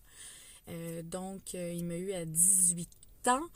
Euh, 0.68 1.02
donc, 1.02 1.54
il 1.54 1.85
m'a 1.85 1.97
eu 1.97 2.12
à 2.12 2.26
18 2.26 2.88
ans. 3.28 3.49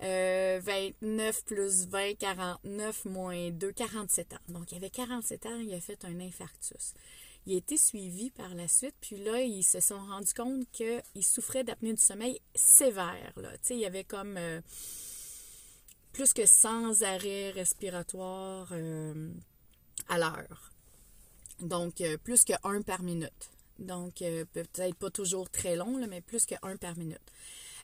29 0.00 1.44
plus 1.44 1.86
20, 1.88 2.14
49 2.18 3.04
moins 3.06 3.50
2, 3.50 3.72
47 3.72 4.32
ans. 4.34 4.36
Donc, 4.48 4.72
il 4.72 4.76
avait 4.76 4.90
47 4.90 5.46
ans, 5.46 5.58
il 5.60 5.74
a 5.74 5.80
fait 5.80 6.04
un 6.04 6.20
infarctus. 6.20 6.94
Il 7.48 7.54
a 7.54 7.56
été 7.56 7.78
suivi 7.78 8.30
par 8.30 8.54
la 8.54 8.68
suite, 8.68 8.94
puis 9.00 9.16
là, 9.16 9.40
ils 9.40 9.64
se 9.64 9.80
sont 9.80 9.98
rendus 9.98 10.34
compte 10.34 10.70
qu'il 10.70 11.24
souffrait 11.24 11.64
d'apnée 11.64 11.94
du 11.94 12.02
sommeil 12.02 12.42
sévère. 12.54 13.32
Là. 13.36 13.52
Il 13.70 13.78
y 13.78 13.86
avait 13.86 14.04
comme 14.04 14.36
euh, 14.36 14.60
plus 16.12 16.34
que 16.34 16.44
100 16.44 17.00
arrêts 17.00 17.50
respiratoires 17.52 18.68
euh, 18.72 19.32
à 20.10 20.18
l'heure. 20.18 20.72
Donc, 21.60 22.02
euh, 22.02 22.18
plus 22.18 22.44
que 22.44 22.52
un 22.64 22.82
par 22.82 23.02
minute. 23.02 23.50
Donc, 23.78 24.16
peut-être 24.18 24.96
pas 24.96 25.10
toujours 25.10 25.48
très 25.48 25.74
long, 25.74 26.06
mais 26.06 26.20
plus 26.20 26.44
que 26.44 26.56
un 26.62 26.76
par 26.76 26.98
minute. 26.98 27.32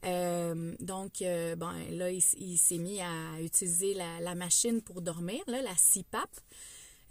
Euh, 0.05 0.75
donc, 0.81 1.23
euh, 1.23 1.57
bon, 1.57 1.73
là, 1.91 2.11
il, 2.11 2.59
s'est 2.59 2.79
mis 2.79 3.01
à 3.01 3.41
utiliser 3.41 3.95
la, 3.95 4.35
machine 4.35 4.83
pour 4.83 5.01
dormir, 5.01 5.43
la 5.47 5.63
CPAP. 5.75 6.29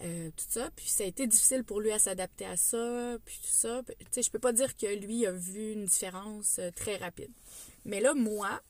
Euh, 0.02 0.32
tout 0.36 0.46
ça. 0.50 0.70
Puis 0.76 0.88
ça 0.88 1.04
a 1.04 1.08
été 1.08 1.28
difficile 1.28 1.64
pour 1.64 1.80
lui 1.80 1.92
à 1.92 2.00
s'adapter 2.00 2.46
à 2.46 2.58
ça, 2.58 3.16
puis 3.24 3.40
tout 3.42 3.54
ça. 3.54 3.82
Tu 3.88 4.06
sais, 4.12 4.24
je 4.24 4.32
peux 4.32 4.40
pas 4.40 4.52
dire 4.52 4.76
que 4.76 4.88
lui 4.88 5.26
a 5.26 5.32
vu 5.32 5.74
une 5.74 5.86
différence 5.86 6.60
très 6.76 6.98
rapide. 6.98 7.32
Mais 7.86 8.02
là, 8.02 8.14
moi, 8.14 8.62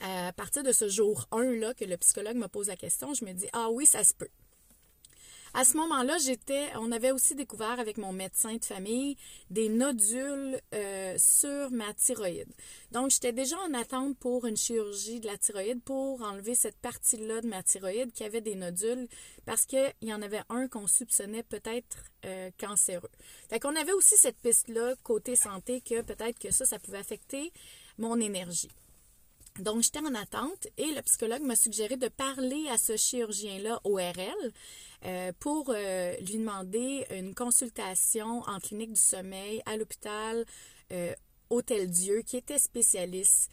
à 0.00 0.32
partir 0.32 0.62
de 0.62 0.72
ce 0.72 0.88
jour 0.88 1.26
1 1.32 1.56
là 1.56 1.74
que 1.74 1.84
le 1.84 1.96
psychologue 1.96 2.36
me 2.36 2.46
pose 2.46 2.68
la 2.68 2.76
question, 2.76 3.14
je 3.14 3.24
me 3.24 3.32
dis 3.32 3.48
ah 3.52 3.68
oui, 3.70 3.84
ça 3.84 4.04
se 4.04 4.14
peut. 4.14 4.30
À 5.54 5.64
ce 5.64 5.76
moment-là, 5.78 6.18
j'étais, 6.18 6.68
on 6.76 6.92
avait 6.92 7.10
aussi 7.10 7.34
découvert 7.34 7.80
avec 7.80 7.96
mon 7.96 8.12
médecin 8.12 8.56
de 8.56 8.64
famille 8.64 9.16
des 9.50 9.68
nodules 9.68 10.60
euh, 10.74 11.14
sur 11.18 11.70
ma 11.70 11.92
thyroïde. 11.94 12.52
Donc, 12.92 13.10
j'étais 13.10 13.32
déjà 13.32 13.56
en 13.60 13.74
attente 13.74 14.16
pour 14.18 14.46
une 14.46 14.56
chirurgie 14.56 15.20
de 15.20 15.26
la 15.26 15.38
thyroïde 15.38 15.82
pour 15.82 16.22
enlever 16.22 16.54
cette 16.54 16.76
partie-là 16.76 17.40
de 17.40 17.48
ma 17.48 17.62
thyroïde 17.62 18.12
qui 18.12 18.24
avait 18.24 18.40
des 18.42 18.54
nodules 18.54 19.08
parce 19.46 19.64
qu'il 19.64 19.92
y 20.02 20.12
en 20.12 20.22
avait 20.22 20.42
un 20.50 20.68
qu'on 20.68 20.86
soupçonnait 20.86 21.42
peut-être 21.42 22.04
euh, 22.26 22.50
cancéreux. 22.58 23.10
Fait 23.48 23.58
qu'on 23.58 23.74
avait 23.74 23.92
aussi 23.92 24.16
cette 24.16 24.38
piste-là 24.38 24.94
côté 25.02 25.34
santé 25.34 25.80
que 25.80 26.02
peut-être 26.02 26.38
que 26.38 26.50
ça, 26.50 26.66
ça 26.66 26.78
pouvait 26.78 26.98
affecter 26.98 27.52
mon 27.96 28.20
énergie. 28.20 28.68
Donc, 29.58 29.82
j'étais 29.82 29.98
en 29.98 30.14
attente 30.14 30.68
et 30.76 30.86
le 30.94 31.02
psychologue 31.02 31.42
m'a 31.42 31.56
suggéré 31.56 31.96
de 31.96 32.08
parler 32.08 32.68
à 32.70 32.78
ce 32.78 32.96
chirurgien-là 32.96 33.80
ORL 33.82 34.52
euh, 35.04 35.32
pour 35.38 35.70
euh, 35.70 36.16
lui 36.16 36.38
demander 36.38 37.06
une 37.10 37.32
consultation 37.34 38.40
en 38.48 38.58
clinique 38.58 38.94
du 38.94 39.00
sommeil 39.00 39.62
à 39.64 39.76
l'hôpital 39.76 40.44
euh, 40.92 41.14
Hôtel 41.50 41.88
Dieu, 41.88 42.22
qui 42.22 42.36
était 42.36 42.58
spécialiste 42.58 43.50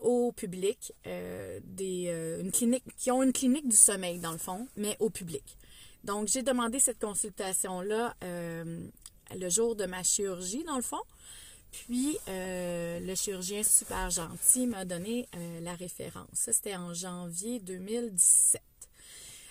au 0.00 0.32
public, 0.32 0.94
des, 1.04 2.38
une 2.40 2.50
clinique, 2.50 2.84
qui 2.96 3.10
ont 3.10 3.22
une 3.22 3.34
clinique 3.34 3.68
du 3.68 3.76
sommeil 3.76 4.18
dans 4.18 4.32
le 4.32 4.38
fond, 4.38 4.66
mais 4.76 4.96
au 4.98 5.10
public. 5.10 5.58
Donc, 6.04 6.28
j'ai 6.28 6.42
demandé 6.42 6.78
cette 6.78 6.98
consultation-là 6.98 8.16
le 8.22 9.48
jour 9.50 9.76
de 9.76 9.84
ma 9.84 10.02
chirurgie, 10.02 10.64
dans 10.64 10.76
le 10.76 10.82
fond. 10.82 11.02
Puis, 11.70 12.16
le 12.28 13.14
chirurgien 13.14 13.62
super 13.62 14.08
gentil 14.08 14.66
m'a 14.66 14.86
donné 14.86 15.28
la 15.60 15.74
référence. 15.74 16.28
Ça, 16.32 16.54
c'était 16.54 16.76
en 16.76 16.94
janvier 16.94 17.60
2017. 17.60 18.62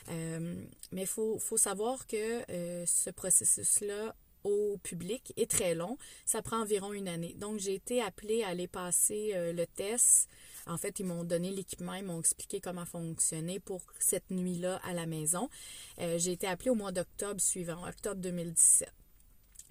Euh, 0.10 0.64
mais 0.92 1.02
il 1.02 1.08
faut, 1.08 1.40
savoir 1.58 2.08
que 2.08 2.50
euh, 2.52 2.86
ce 2.86 3.10
processus-là 3.10 4.16
au 4.44 4.78
public 4.84 5.34
est 5.36 5.50
très 5.50 5.76
long. 5.76 5.98
Ça 6.26 6.42
prend 6.42 6.62
environ 6.62 6.94
une 6.94 7.08
année. 7.08 7.34
Donc, 7.38 7.60
j'ai 7.60 7.76
été 7.76 8.02
appelée 8.02 8.44
à 8.44 8.50
aller 8.50 8.68
passer 8.68 9.32
euh, 9.34 9.52
le 9.52 9.66
test. 9.66 10.30
En 10.66 10.78
fait, 10.78 11.00
ils 11.00 11.06
m'ont 11.06 11.24
donné 11.24 11.52
l'équipement, 11.52 11.94
ils 11.94 12.04
m'ont 12.04 12.20
expliqué 12.20 12.60
comment 12.60 12.86
fonctionner 12.86 13.60
pour 13.60 13.82
cette 14.00 14.30
nuit-là 14.32 14.80
à 14.84 14.94
la 14.94 15.06
maison. 15.06 15.50
j'ai 15.98 16.34
été 16.34 16.46
appelée 16.46 16.72
au 16.72 16.76
mois 16.76 16.92
d'octobre 16.92 17.40
suivant, 17.40 17.88
octobre 17.88 18.20
2017. 18.20 18.92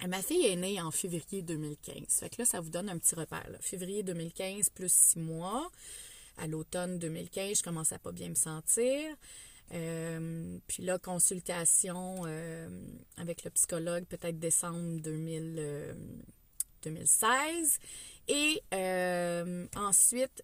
Ma 0.07 0.21
fille 0.21 0.45
est 0.45 0.55
née 0.55 0.81
en 0.81 0.89
février 0.89 1.43
2015. 1.43 2.19
Fait 2.19 2.29
que 2.29 2.35
là, 2.39 2.45
ça 2.45 2.59
vous 2.59 2.69
donne 2.69 2.89
un 2.89 2.97
petit 2.97 3.13
repère. 3.13 3.47
Février 3.61 4.01
2015 4.01 4.69
plus 4.69 4.91
six 4.91 5.19
mois. 5.19 5.71
À 6.37 6.47
l'automne 6.47 6.99
2015, 6.99 7.59
je 7.59 7.63
commençais 7.63 7.95
à 7.95 7.99
pas 7.99 8.11
bien 8.11 8.29
me 8.29 8.35
sentir. 8.35 9.15
Euh, 9.73 10.57
puis 10.67 10.83
là, 10.83 10.97
consultation 10.97 12.21
euh, 12.25 12.67
avec 13.17 13.43
le 13.43 13.49
psychologue, 13.51 14.05
peut-être 14.05 14.39
décembre 14.39 14.99
2000, 15.01 15.95
2016. 16.83 17.79
Et 18.29 18.61
euh, 18.73 19.67
ensuite, 19.75 20.43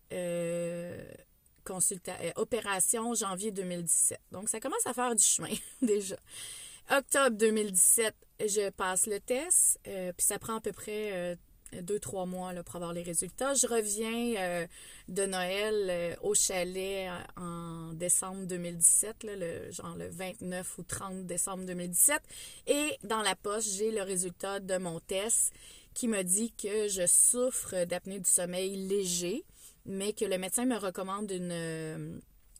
opération 2.36 3.14
janvier 3.14 3.52
2017. 3.52 4.20
Donc, 4.32 4.50
ça 4.50 4.60
commence 4.60 4.86
à 4.86 4.94
faire 4.94 5.16
du 5.16 5.24
chemin 5.24 5.54
déjà. 5.82 6.18
Octobre 6.92 7.38
2017, 7.38 8.14
je 8.42 8.70
passe 8.72 9.08
le 9.08 9.20
test. 9.20 9.80
puis 9.84 10.26
ça 10.26 10.38
prend 10.38 10.58
à 10.58 10.62
peu 10.62 10.74
près 10.74 11.38
deux, 11.82 12.00
trois 12.00 12.26
mois 12.26 12.54
pour 12.64 12.76
avoir 12.76 12.94
les 12.94 13.02
résultats. 13.02 13.54
Je 13.54 13.68
reviens 13.68 14.36
euh, 14.42 14.68
de 15.08 15.26
Noël 15.26 15.88
euh, 15.90 16.16
au 16.22 16.34
chalet 16.34 17.10
euh, 17.10 17.42
en 17.42 17.94
décembre 17.94 18.46
2017, 18.46 19.24
là, 19.24 19.36
le, 19.36 19.72
genre 19.72 19.96
le 19.96 20.08
29 20.08 20.78
ou 20.78 20.84
30 20.84 21.26
décembre 21.26 21.66
2017. 21.66 22.22
Et 22.68 22.98
dans 23.04 23.22
la 23.22 23.36
poche, 23.36 23.66
j'ai 23.78 23.92
le 23.92 24.02
résultat 24.04 24.60
de 24.60 24.78
mon 24.78 25.00
test 25.00 25.54
qui 25.94 26.08
me 26.08 26.24
dit 26.24 26.52
que 26.54 26.88
je 26.88 27.06
souffre 27.06 27.86
d'apnée 27.86 28.20
du 28.20 28.30
sommeil 28.30 28.76
léger, 28.88 29.44
mais 29.86 30.14
que 30.14 30.26
le 30.26 30.38
médecin 30.38 30.66
me 30.66 30.78
recommande 30.78 31.32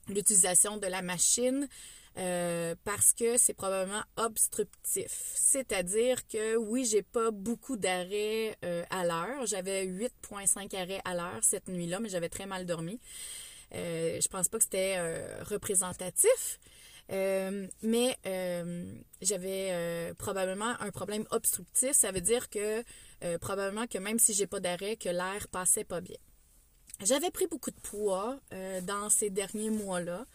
l'utilisation 0.08 0.76
de 0.76 0.86
la 0.86 1.02
machine 1.02 1.68
euh, 2.16 2.76
parce 2.84 3.12
que 3.12 3.36
c'est 3.36 3.54
probablement 3.54 4.02
obstructif. 4.16 5.32
C'est-à-dire 5.34 6.26
que 6.28 6.56
oui, 6.56 6.84
j'ai 6.84 7.02
pas 7.02 7.32
beaucoup 7.32 7.76
d'arrêts 7.76 8.56
euh, 8.64 8.84
à 8.90 9.04
l'heure. 9.04 9.46
J'avais 9.46 9.84
8,5 9.84 10.76
arrêts 10.76 11.00
à 11.04 11.14
l'heure 11.14 11.42
cette 11.42 11.68
nuit-là, 11.68 11.98
mais 11.98 12.08
j'avais 12.08 12.28
très 12.28 12.46
mal 12.46 12.66
dormi. 12.66 13.00
Euh, 13.74 14.20
je 14.20 14.28
pense 14.28 14.48
pas 14.48 14.58
que 14.58 14.64
c'était 14.64 14.94
euh, 14.98 15.42
représentatif. 15.42 16.60
mais 17.10 18.16
j'avais 19.20 20.14
probablement 20.16 20.80
un 20.80 20.90
problème 20.92 21.26
obstructif. 21.32 21.92
Ça 21.92 22.12
veut 22.12 22.20
dire 22.20 22.48
que 22.48 22.84
probablement 23.38 23.88
que 23.88 23.98
même 23.98 24.20
si 24.20 24.34
j'ai 24.34 24.46
pas 24.46 24.60
d'arrêt, 24.60 24.96
que 24.96 25.08
l'air 25.08 25.48
passait 25.50 25.84
pas 25.84 26.00
bien. 26.00 26.18
J'avais 27.02 27.32
pris 27.32 27.48
beaucoup 27.48 27.72
de 27.72 27.80
poids 27.80 28.38
dans 28.82 29.10
ces 29.10 29.30
derniers 29.30 29.70
mois-là. 29.70 30.26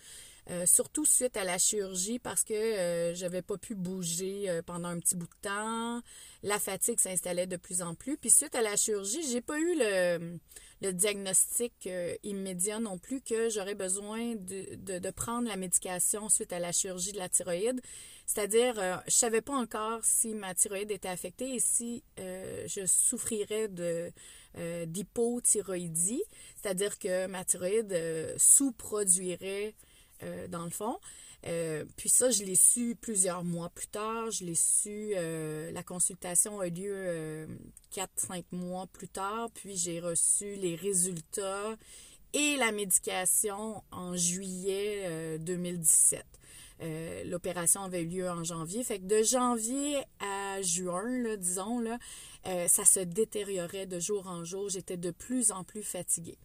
Euh, 0.50 0.65
surtout 0.65 1.06
suite 1.06 1.38
à 1.38 1.44
la 1.44 1.60
chirurgie 1.60 2.18
parce 2.18 2.44
que 2.44 2.53
euh, 2.53 3.13
j'avais 3.13 3.44
pas 3.44 3.58
pu 3.60 3.75
bouger 3.75 4.50
euh, 4.50 4.63
pendant 4.63 4.88
un 4.88 4.98
petit 5.00 5.15
bout 5.15 5.27
de 5.27 5.41
temps. 5.48 6.01
La 6.41 6.58
fatigue 6.58 7.00
s'installait 7.00 7.46
de 7.46 7.56
plus 7.56 7.84
en 7.84 7.94
plus. 7.94 8.18
Puis 8.18 8.32
suite 8.32 8.56
à 8.56 8.63
la 8.63 8.75
chirurgie, 8.75 9.22
j'ai 9.29 9.41
pas 9.41 9.60
eu 9.60 9.75
le, 9.77 10.39
diagnostic 10.91 11.88
immédiat 12.24 12.79
non 12.79 12.98
plus 12.98 13.22
que 13.22 13.50
j'aurais 13.50 13.75
besoin 13.75 14.36
de, 14.36 15.10
prendre 15.12 15.48
la 15.48 15.58
médication 15.58 16.29
suite 16.29 16.53
à 16.53 16.60
la 16.60 16.72
chirurgie 16.72 17.12
de 17.12 17.18
la 17.18 17.29
thyroïde. 17.29 17.82
C'est-à-dire, 18.25 19.03
je 19.06 19.13
savais 19.13 19.41
pas 19.41 19.56
encore 19.56 20.00
si 20.03 20.34
ma 20.34 20.56
thyroïde 20.56 20.89
était 20.89 21.10
affectée 21.10 21.53
et 21.53 21.60
si 21.60 22.01
je 22.18 22.86
souffrirais 22.88 23.68
de 23.68 24.12
d'hypothyroïdie, 24.88 26.24
c'est-à-dire 26.56 26.98
que 26.98 27.27
ma 27.27 27.44
thyroïde 27.44 27.96
sous-produirait 28.38 29.75
euh, 30.24 30.48
dans 30.48 30.66
le 30.66 30.70
fond. 30.70 31.00
Euh, 31.48 31.86
puis 31.96 32.10
ça, 32.10 32.30
je 32.30 32.44
l'ai 32.44 32.56
su 32.56 32.98
plusieurs 33.00 33.46
mois 33.46 33.70
plus 33.70 33.88
tard. 33.88 34.32
Je 34.32 34.44
l'ai 34.44 34.56
su, 34.56 35.14
euh, 35.16 35.72
la 35.72 35.82
consultation 35.82 36.60
a 36.60 36.68
eu 36.68 36.72
lieu 36.72 37.48
4-5 37.96 38.44
mois 38.52 38.88
plus 38.88 39.08
tard. 39.08 39.50
Puis 39.54 39.78
j'ai 39.78 40.02
reçu 40.02 40.56
les 40.56 40.76
résultats 40.76 41.76
et 42.34 42.58
la 42.58 42.74
médication 42.74 43.82
en 43.92 44.18
juillet 44.18 45.40
2017. 45.40 46.26
L'opération 47.26 47.84
avait 47.84 48.02
eu 48.02 48.08
lieu 48.08 48.30
en 48.30 48.44
janvier. 48.44 48.84
Fait 48.84 49.00
que 49.00 49.06
de 49.06 49.24
janvier 49.24 50.04
à 50.20 50.62
juin, 50.62 51.38
disons, 51.38 51.80
là, 51.80 51.98
ça 52.68 52.84
se 52.84 53.00
détériorait 53.00 53.86
de 53.86 54.02
jour 54.02 54.28
en 54.28 54.44
jour. 54.44 54.68
J'étais 54.68 54.98
de 54.98 55.12
plus 55.12 55.52
en 55.54 55.64
plus 55.64 55.84
fatiguée. 55.84 56.38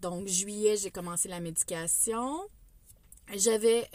Donc, 0.00 0.28
juillet, 0.28 0.76
j'ai 0.76 0.90
commencé 0.90 1.28
la 1.28 1.40
médication. 1.40 2.38
J'avais 3.34 3.88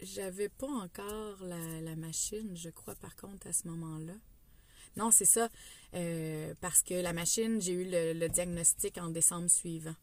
j'avais 0.00 0.48
pas 0.48 0.68
encore 0.68 1.38
la, 1.42 1.96
machine, 1.96 2.54
je 2.54 2.70
crois, 2.70 2.94
par 2.96 3.16
contre, 3.16 3.46
à 3.46 3.52
ce 3.52 3.66
moment-là. 3.68 4.14
Non, 4.96 5.10
c'est 5.10 5.26
ça. 5.26 5.48
Euh, 5.94 6.54
parce 6.60 6.82
que 6.82 6.94
la 6.94 7.12
machine, 7.12 7.60
j'ai 7.60 7.72
eu 7.72 7.86
le, 7.88 8.28
diagnostic 8.28 8.98
en 8.98 9.08
décembre 9.08 9.48
suivant. 9.48 9.94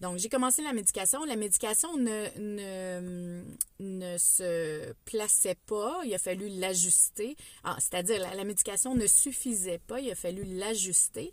Donc, 0.00 0.18
j'ai 0.18 0.28
commencé 0.28 0.62
la 0.62 0.72
médication. 0.72 1.24
La 1.24 1.36
médication 1.36 1.96
ne, 1.96 3.44
ne, 3.80 4.18
se 4.18 4.92
plaçait 5.04 5.56
pas. 5.66 6.02
Il 6.04 6.14
a 6.14 6.18
fallu 6.18 6.48
l'ajuster. 6.48 7.36
Ah, 7.62 7.76
c'est-à-dire, 7.78 8.20
la, 8.34 8.44
médication 8.44 8.94
ne 8.94 9.06
suffisait 9.06 9.78
pas. 9.78 10.00
Il 10.00 10.10
a 10.10 10.14
fallu 10.14 10.44
l'ajuster. 10.44 11.32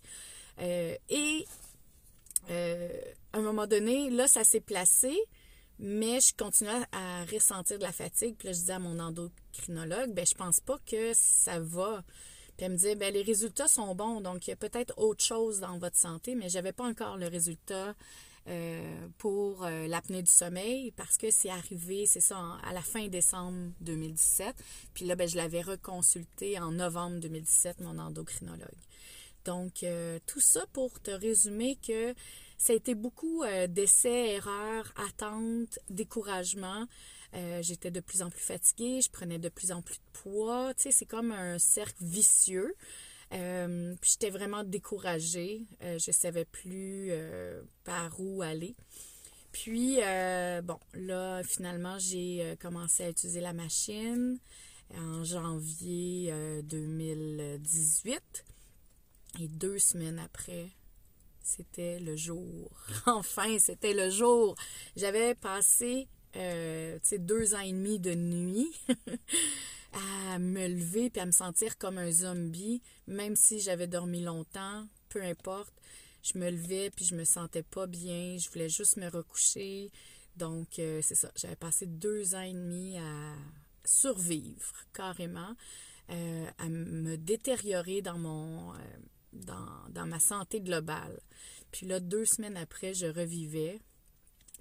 Euh, 0.59 0.95
et 1.09 1.45
euh, 2.49 3.01
à 3.33 3.39
un 3.39 3.41
moment 3.41 3.67
donné, 3.67 4.09
là, 4.09 4.27
ça 4.27 4.43
s'est 4.43 4.61
placé. 4.61 5.17
Mais 5.83 6.19
je 6.19 6.33
continuais 6.35 6.85
à 6.91 7.25
ressentir 7.25 7.79
de 7.79 7.83
la 7.83 7.91
fatigue. 7.91 8.35
Puis 8.37 8.47
là, 8.47 8.53
je 8.53 8.59
disais 8.59 8.73
à 8.73 8.79
mon 8.79 8.99
endocrinologue, 8.99 10.13
ben 10.13 10.25
je 10.25 10.35
pense 10.35 10.59
pas 10.59 10.77
que 10.85 11.11
ça 11.15 11.59
va. 11.59 12.03
Puis 12.55 12.65
elle 12.65 12.73
me 12.73 12.77
disait, 12.77 12.95
ben 12.95 13.11
les 13.11 13.23
résultats 13.23 13.67
sont 13.67 13.95
bons, 13.95 14.21
donc 14.21 14.45
il 14.45 14.51
y 14.51 14.53
a 14.53 14.57
peut-être 14.57 14.93
autre 14.97 15.23
chose 15.23 15.59
dans 15.59 15.79
votre 15.79 15.97
santé, 15.97 16.35
mais 16.35 16.49
j'avais 16.49 16.71
pas 16.71 16.85
encore 16.85 17.17
le 17.17 17.27
résultat 17.27 17.95
euh, 18.47 19.07
pour 19.17 19.65
euh, 19.65 19.87
l'apnée 19.87 20.23
du 20.23 20.31
sommeil 20.31 20.91
parce 20.91 21.17
que 21.17 21.29
c'est 21.29 21.49
arrivé, 21.49 22.05
c'est 22.05 22.21
ça, 22.21 22.37
à 22.63 22.73
la 22.73 22.81
fin 22.81 23.07
décembre 23.07 23.71
2017. 23.81 24.55
Puis 24.93 25.05
là, 25.05 25.15
ben, 25.15 25.27
je 25.27 25.35
l'avais 25.35 25.61
reconsulté 25.61 26.59
en 26.59 26.71
novembre 26.71 27.19
2017, 27.19 27.81
mon 27.81 27.97
endocrinologue. 27.97 28.67
Donc, 29.45 29.83
euh, 29.83 30.19
tout 30.27 30.39
ça 30.39 30.65
pour 30.73 30.99
te 30.99 31.11
résumer 31.11 31.77
que 31.85 32.13
ça 32.61 32.73
a 32.73 32.75
été 32.75 32.93
beaucoup 32.93 33.41
euh, 33.41 33.65
d'essais, 33.65 34.33
erreurs, 34.33 34.93
attentes, 34.95 35.79
découragement. 35.89 36.85
Euh, 37.33 37.59
j'étais 37.63 37.89
de 37.89 38.01
plus 38.01 38.21
en 38.21 38.29
plus 38.29 38.43
fatiguée, 38.43 39.01
je 39.01 39.09
prenais 39.09 39.39
de 39.39 39.49
plus 39.49 39.71
en 39.71 39.81
plus 39.81 39.95
de 39.95 40.11
poids. 40.13 40.71
Tu 40.75 40.83
sais, 40.83 40.91
c'est 40.91 41.07
comme 41.07 41.31
un 41.31 41.57
cercle 41.57 42.03
vicieux. 42.03 42.75
Euh, 43.33 43.95
puis 43.99 44.11
j'étais 44.11 44.29
vraiment 44.29 44.63
découragée. 44.63 45.65
je 45.81 46.11
savais 46.11 46.45
plus 46.45 47.11
par 47.83 48.19
où 48.19 48.43
aller. 48.43 48.75
Puis, 49.51 49.95
bon, 50.63 50.79
là, 50.93 51.41
finalement, 51.43 51.97
j'ai 51.97 52.55
commencé 52.61 53.05
à 53.05 53.09
utiliser 53.09 53.41
la 53.41 53.53
machine 53.53 54.37
en 54.95 55.23
janvier 55.23 56.31
2018. 56.65 58.45
Et 59.39 59.47
deux 59.47 59.79
semaines 59.79 60.19
après, 60.19 60.69
c'était 61.43 61.99
le 61.99 62.15
jour. 62.15 62.69
Enfin, 63.05 63.57
c'était 63.59 63.93
le 63.93 64.09
jour. 64.09 64.55
J'avais 64.95 65.35
passé 65.35 66.07
euh, 66.35 66.99
deux 67.19 67.55
ans 67.55 67.59
et 67.59 67.71
demi 67.71 67.99
de 67.99 68.13
nuit 68.13 68.71
à 70.33 70.39
me 70.39 70.67
lever 70.67 71.09
puis 71.09 71.21
à 71.21 71.25
me 71.25 71.31
sentir 71.31 71.77
comme 71.77 71.97
un 71.97 72.11
zombie, 72.11 72.81
même 73.07 73.35
si 73.35 73.59
j'avais 73.59 73.87
dormi 73.87 74.21
longtemps, 74.21 74.87
peu 75.09 75.21
importe. 75.21 75.73
Je 76.23 76.37
me 76.37 76.49
levais 76.49 76.91
puis 76.91 77.05
je 77.05 77.15
me 77.15 77.23
sentais 77.23 77.63
pas 77.63 77.87
bien, 77.87 78.37
je 78.37 78.49
voulais 78.49 78.69
juste 78.69 78.97
me 78.97 79.09
recoucher. 79.09 79.91
Donc, 80.37 80.79
euh, 80.79 81.01
c'est 81.03 81.15
ça. 81.15 81.31
J'avais 81.35 81.55
passé 81.55 81.85
deux 81.85 82.35
ans 82.35 82.41
et 82.41 82.53
demi 82.53 82.97
à 82.97 83.35
survivre 83.83 84.73
carrément, 84.93 85.55
euh, 86.09 86.47
à 86.57 86.69
me 86.69 87.17
détériorer 87.17 88.01
dans 88.01 88.17
mon 88.17 88.73
dans, 89.33 90.05
ma 90.05 90.19
santé 90.19 90.61
globale. 90.61 91.19
Puis 91.71 91.85
là, 91.85 91.99
deux 91.99 92.25
semaines 92.25 92.57
après, 92.57 92.93
je 92.93 93.07
revivais. 93.07 93.79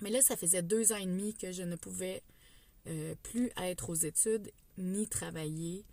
Mais 0.00 0.10
là, 0.10 0.20
ça 0.22 0.36
faisait 0.36 0.62
deux 0.62 0.92
ans 0.92 0.96
et 0.96 1.06
demi 1.06 1.34
que 1.34 1.52
je 1.52 1.62
ne 1.62 1.76
pouvais 1.76 2.22
euh, 2.86 3.14
plus 3.22 3.50
être 3.56 3.90
aux 3.90 3.94
études 3.94 4.50
ni 4.78 5.06
travailler. 5.08 5.84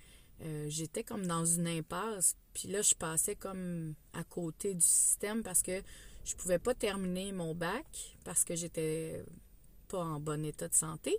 Euh, 0.41 0.67
j'étais 0.69 1.03
comme 1.03 1.25
dans 1.25 1.45
une 1.45 1.67
impasse. 1.67 2.35
Puis 2.53 2.67
là, 2.67 2.81
je 2.81 2.93
passais 2.93 3.35
comme 3.35 3.95
à 4.13 4.23
côté 4.23 4.73
du 4.73 4.85
système 4.85 5.43
parce 5.43 5.61
que 5.61 5.81
je 6.23 6.35
pouvais 6.35 6.59
pas 6.59 6.73
terminer 6.73 7.31
mon 7.31 7.55
bac 7.55 8.17
parce 8.23 8.43
que 8.43 8.55
j'étais 8.55 9.23
pas 9.87 10.03
en 10.03 10.19
bon 10.19 10.45
état 10.45 10.67
de 10.67 10.75
santé. 10.75 11.17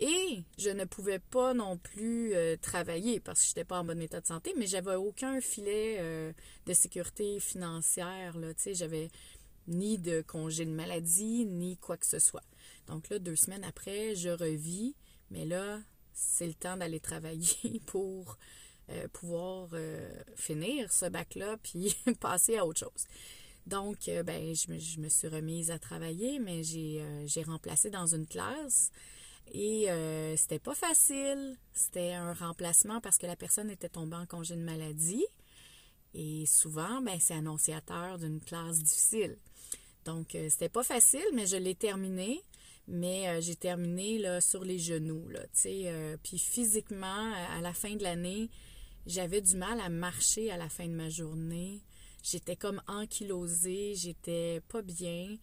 Et 0.00 0.42
je 0.56 0.70
ne 0.70 0.86
pouvais 0.86 1.18
pas 1.18 1.52
non 1.52 1.76
plus 1.76 2.34
euh, 2.34 2.56
travailler 2.56 3.20
parce 3.20 3.40
que 3.40 3.44
je 3.44 3.50
n'étais 3.50 3.64
pas 3.64 3.80
en 3.80 3.84
bon 3.84 4.00
état 4.00 4.20
de 4.20 4.26
santé, 4.26 4.54
mais 4.56 4.66
j'avais 4.66 4.94
aucun 4.94 5.42
filet 5.42 5.98
euh, 6.00 6.32
de 6.64 6.72
sécurité 6.72 7.38
financière. 7.38 8.38
Là, 8.38 8.48
j'avais 8.72 9.10
ni 9.68 9.98
de 9.98 10.22
congé 10.22 10.64
de 10.64 10.70
maladie, 10.70 11.44
ni 11.44 11.76
quoi 11.76 11.98
que 11.98 12.06
ce 12.06 12.18
soit. 12.18 12.44
Donc 12.86 13.10
là, 13.10 13.18
deux 13.18 13.36
semaines 13.36 13.62
après, 13.62 14.14
je 14.14 14.30
revis, 14.30 14.96
mais 15.30 15.44
là, 15.44 15.80
c'est 16.14 16.46
le 16.46 16.54
temps 16.54 16.78
d'aller 16.78 17.00
travailler 17.00 17.80
pour 17.86 18.38
euh, 18.88 19.06
pouvoir 19.08 19.68
finir 20.34 20.90
ce 20.90 21.10
bac-là, 21.10 21.58
puis 21.62 21.94
passer 22.20 22.56
à 22.56 22.64
autre 22.64 22.80
chose. 22.80 23.04
Donc, 23.66 24.10
ben, 24.24 24.54
je 24.54 24.78
je, 24.78 24.98
me, 24.98 25.10
suis 25.10 25.28
remise 25.28 25.70
à 25.70 25.78
travailler, 25.78 26.38
mais 26.38 26.62
j'ai 26.64 27.42
remplacé 27.42 27.90
dans 27.90 28.06
une 28.06 28.26
classe. 28.26 28.90
Et 29.52 29.90
euh, 29.90 30.36
c'était 30.36 30.58
pas 30.58 30.74
facile. 30.74 31.56
C'était 31.72 32.12
un 32.12 32.32
remplacement 32.32 33.00
parce 33.00 33.18
que 33.18 33.26
la 33.26 33.36
personne 33.36 33.70
était 33.70 33.88
tombée 33.88 34.16
en 34.16 34.26
congé 34.26 34.54
de 34.54 34.62
maladie. 34.62 35.24
Et 36.14 36.44
souvent, 36.46 37.00
ben, 37.02 37.18
c'est 37.20 37.34
annonciateur 37.34 38.18
d'une 38.18 38.40
classe 38.40 38.78
difficile. 38.82 39.36
Donc, 40.04 40.34
euh, 40.34 40.48
c'était 40.48 40.68
pas 40.68 40.82
facile, 40.82 41.24
mais 41.34 41.46
je 41.46 41.56
l'ai 41.56 41.74
terminé. 41.74 42.42
Mais 42.86 43.28
euh, 43.28 43.40
j'ai 43.40 43.56
terminé 43.56 44.18
là, 44.18 44.40
sur 44.40 44.64
les 44.64 44.78
genoux. 44.78 45.28
Là, 45.28 45.40
puis 46.22 46.38
physiquement, 46.38 47.32
à 47.56 47.60
la 47.60 47.72
fin 47.72 47.94
de 47.94 48.02
l'année, 48.02 48.50
j'avais 49.06 49.40
du 49.40 49.56
mal 49.56 49.80
à 49.80 49.88
marcher 49.88 50.50
à 50.50 50.56
la 50.56 50.68
fin 50.68 50.86
de 50.86 50.94
ma 50.94 51.08
journée. 51.08 51.82
J'étais 52.22 52.56
comme 52.56 52.82
ankylosée, 52.86 53.94
j'étais 53.96 54.60
pas 54.68 54.82
bien. 54.82 55.36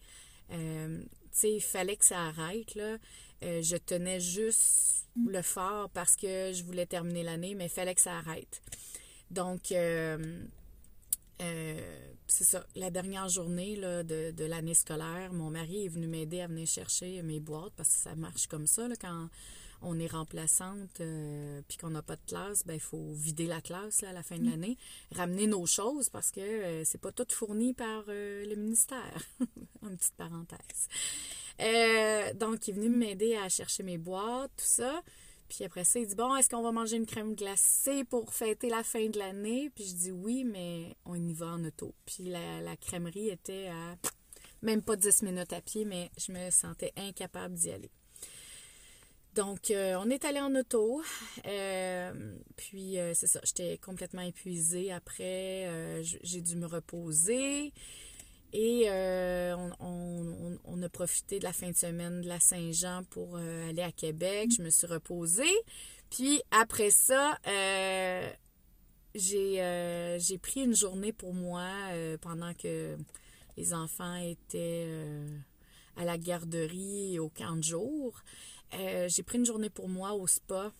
il 0.50 1.60
fallait 1.60 1.96
que 1.96 2.04
ça 2.04 2.20
arrête. 2.26 2.74
Là. 2.74 2.98
Euh, 3.42 3.62
je 3.62 3.76
tenais 3.76 4.20
juste 4.20 5.06
le 5.26 5.42
fort 5.42 5.90
parce 5.90 6.16
que 6.16 6.52
je 6.52 6.62
voulais 6.64 6.86
terminer 6.86 7.22
l'année, 7.22 7.54
mais 7.54 7.66
il 7.66 7.70
fallait 7.70 7.94
que 7.94 8.00
ça 8.00 8.16
arrête. 8.16 8.62
Donc, 9.30 9.72
euh, 9.72 10.46
euh, 11.40 12.08
c'est 12.26 12.44
ça. 12.44 12.66
La 12.74 12.90
dernière 12.90 13.28
journée 13.28 13.76
de, 13.76 14.44
l'année 14.44 14.74
scolaire, 14.74 15.32
mon 15.32 15.50
mari 15.50 15.86
est 15.86 15.88
venu 15.88 16.06
m'aider 16.06 16.40
à 16.40 16.46
venir 16.46 16.66
chercher 16.66 17.22
mes 17.22 17.40
boîtes 17.40 17.72
parce 17.76 17.90
que 17.90 18.02
ça 18.02 18.14
marche 18.16 18.46
comme 18.46 18.66
ça. 18.66 18.88
quand 19.00 19.28
on 19.80 19.96
est 20.00 20.08
remplaçante 20.08 21.00
puis 21.68 21.78
qu'on 21.78 21.90
n'a 21.90 22.02
pas 22.02 22.16
de 22.16 22.24
classe, 22.26 22.66
ben 22.66 22.74
il 22.74 22.80
faut 22.80 23.12
vider 23.12 23.46
la 23.46 23.60
classe 23.60 24.02
à 24.02 24.12
la 24.12 24.24
fin 24.24 24.36
de 24.36 24.42
mm. 24.42 24.50
l'année, 24.50 24.76
ramener 25.14 25.46
nos 25.46 25.66
choses 25.66 26.08
parce 26.08 26.32
que 26.32 26.82
c'est 26.84 27.00
pas 27.00 27.12
tout 27.12 27.26
fourni 27.30 27.74
par 27.74 28.02
le 28.08 28.54
ministère. 28.56 29.22
Une 29.82 29.96
petite 29.96 30.16
parenthèse. 30.16 30.88
Euh, 31.60 32.32
donc, 32.34 32.68
il 32.68 32.70
est 32.70 32.74
venu 32.74 32.88
m'aider 32.88 33.36
à 33.36 33.48
chercher 33.48 33.82
mes 33.82 33.98
boîtes, 33.98 34.52
tout 34.56 34.64
ça. 34.64 35.02
Puis 35.48 35.64
après 35.64 35.84
ça, 35.84 35.98
il 35.98 36.06
dit 36.06 36.14
Bon, 36.14 36.36
est-ce 36.36 36.48
qu'on 36.48 36.62
va 36.62 36.72
manger 36.72 36.96
une 36.96 37.06
crème 37.06 37.34
glacée 37.34 38.04
pour 38.04 38.32
fêter 38.32 38.68
la 38.68 38.82
fin 38.82 39.08
de 39.08 39.18
l'année? 39.18 39.70
Puis 39.74 39.84
je 39.84 39.94
dis 39.94 40.12
Oui, 40.12 40.44
mais 40.44 40.96
on 41.04 41.14
y 41.14 41.32
va 41.32 41.46
en 41.46 41.64
auto. 41.64 41.94
Puis 42.04 42.24
la, 42.24 42.60
la 42.60 42.76
crèmerie 42.76 43.30
était 43.30 43.68
à 43.68 43.96
même 44.62 44.82
pas 44.82 44.96
10 44.96 45.22
minutes 45.22 45.52
à 45.52 45.60
pied, 45.60 45.84
mais 45.84 46.10
je 46.18 46.32
me 46.32 46.50
sentais 46.50 46.92
incapable 46.96 47.54
d'y 47.54 47.70
aller. 47.70 47.90
Donc, 49.34 49.70
euh, 49.70 49.96
on 50.00 50.10
est 50.10 50.24
allé 50.24 50.40
en 50.40 50.54
auto. 50.54 51.00
Euh, 51.46 52.36
puis, 52.56 52.96
c'est 53.14 53.28
ça, 53.28 53.40
j'étais 53.44 53.78
complètement 53.78 54.22
épuisée. 54.22 54.92
Après, 54.92 56.02
j'ai 56.02 56.40
dû 56.40 56.56
me 56.56 56.66
reposer. 56.66 57.72
Et 58.52 58.84
euh, 58.88 59.54
on, 59.80 60.82
a 60.82 60.88
profité 60.88 61.38
de 61.38 61.44
la 61.44 61.52
fin 61.52 61.70
de 61.70 61.76
semaine 61.76 62.22
de 62.22 62.28
la 62.28 62.40
Saint-Jean 62.40 63.02
pour 63.10 63.36
euh, 63.36 63.68
aller 63.68 63.82
à 63.82 63.92
Québec. 63.92 64.50
Je 64.56 64.62
me 64.62 64.70
suis 64.70 64.86
reposée. 64.86 65.44
Puis 66.10 66.40
après 66.50 66.90
ça, 66.90 67.36
euh, 67.46 68.30
j'ai 69.14 70.38
pris 70.38 70.62
une 70.62 70.74
journée 70.74 71.12
pour 71.12 71.34
moi 71.34 71.68
pendant 72.22 72.54
que 72.54 72.96
les 73.56 73.74
enfants 73.74 74.16
étaient 74.16 74.88
à 75.96 76.04
la 76.04 76.16
garderie 76.16 77.16
et 77.16 77.18
au 77.18 77.28
camp 77.28 77.56
de 77.56 77.62
jour. 77.62 78.22
j'ai 78.72 79.22
pris 79.24 79.38
une 79.38 79.46
journée 79.46 79.70
pour 79.70 79.88
moi 79.88 80.14
au 80.14 80.26
spa 80.26 80.72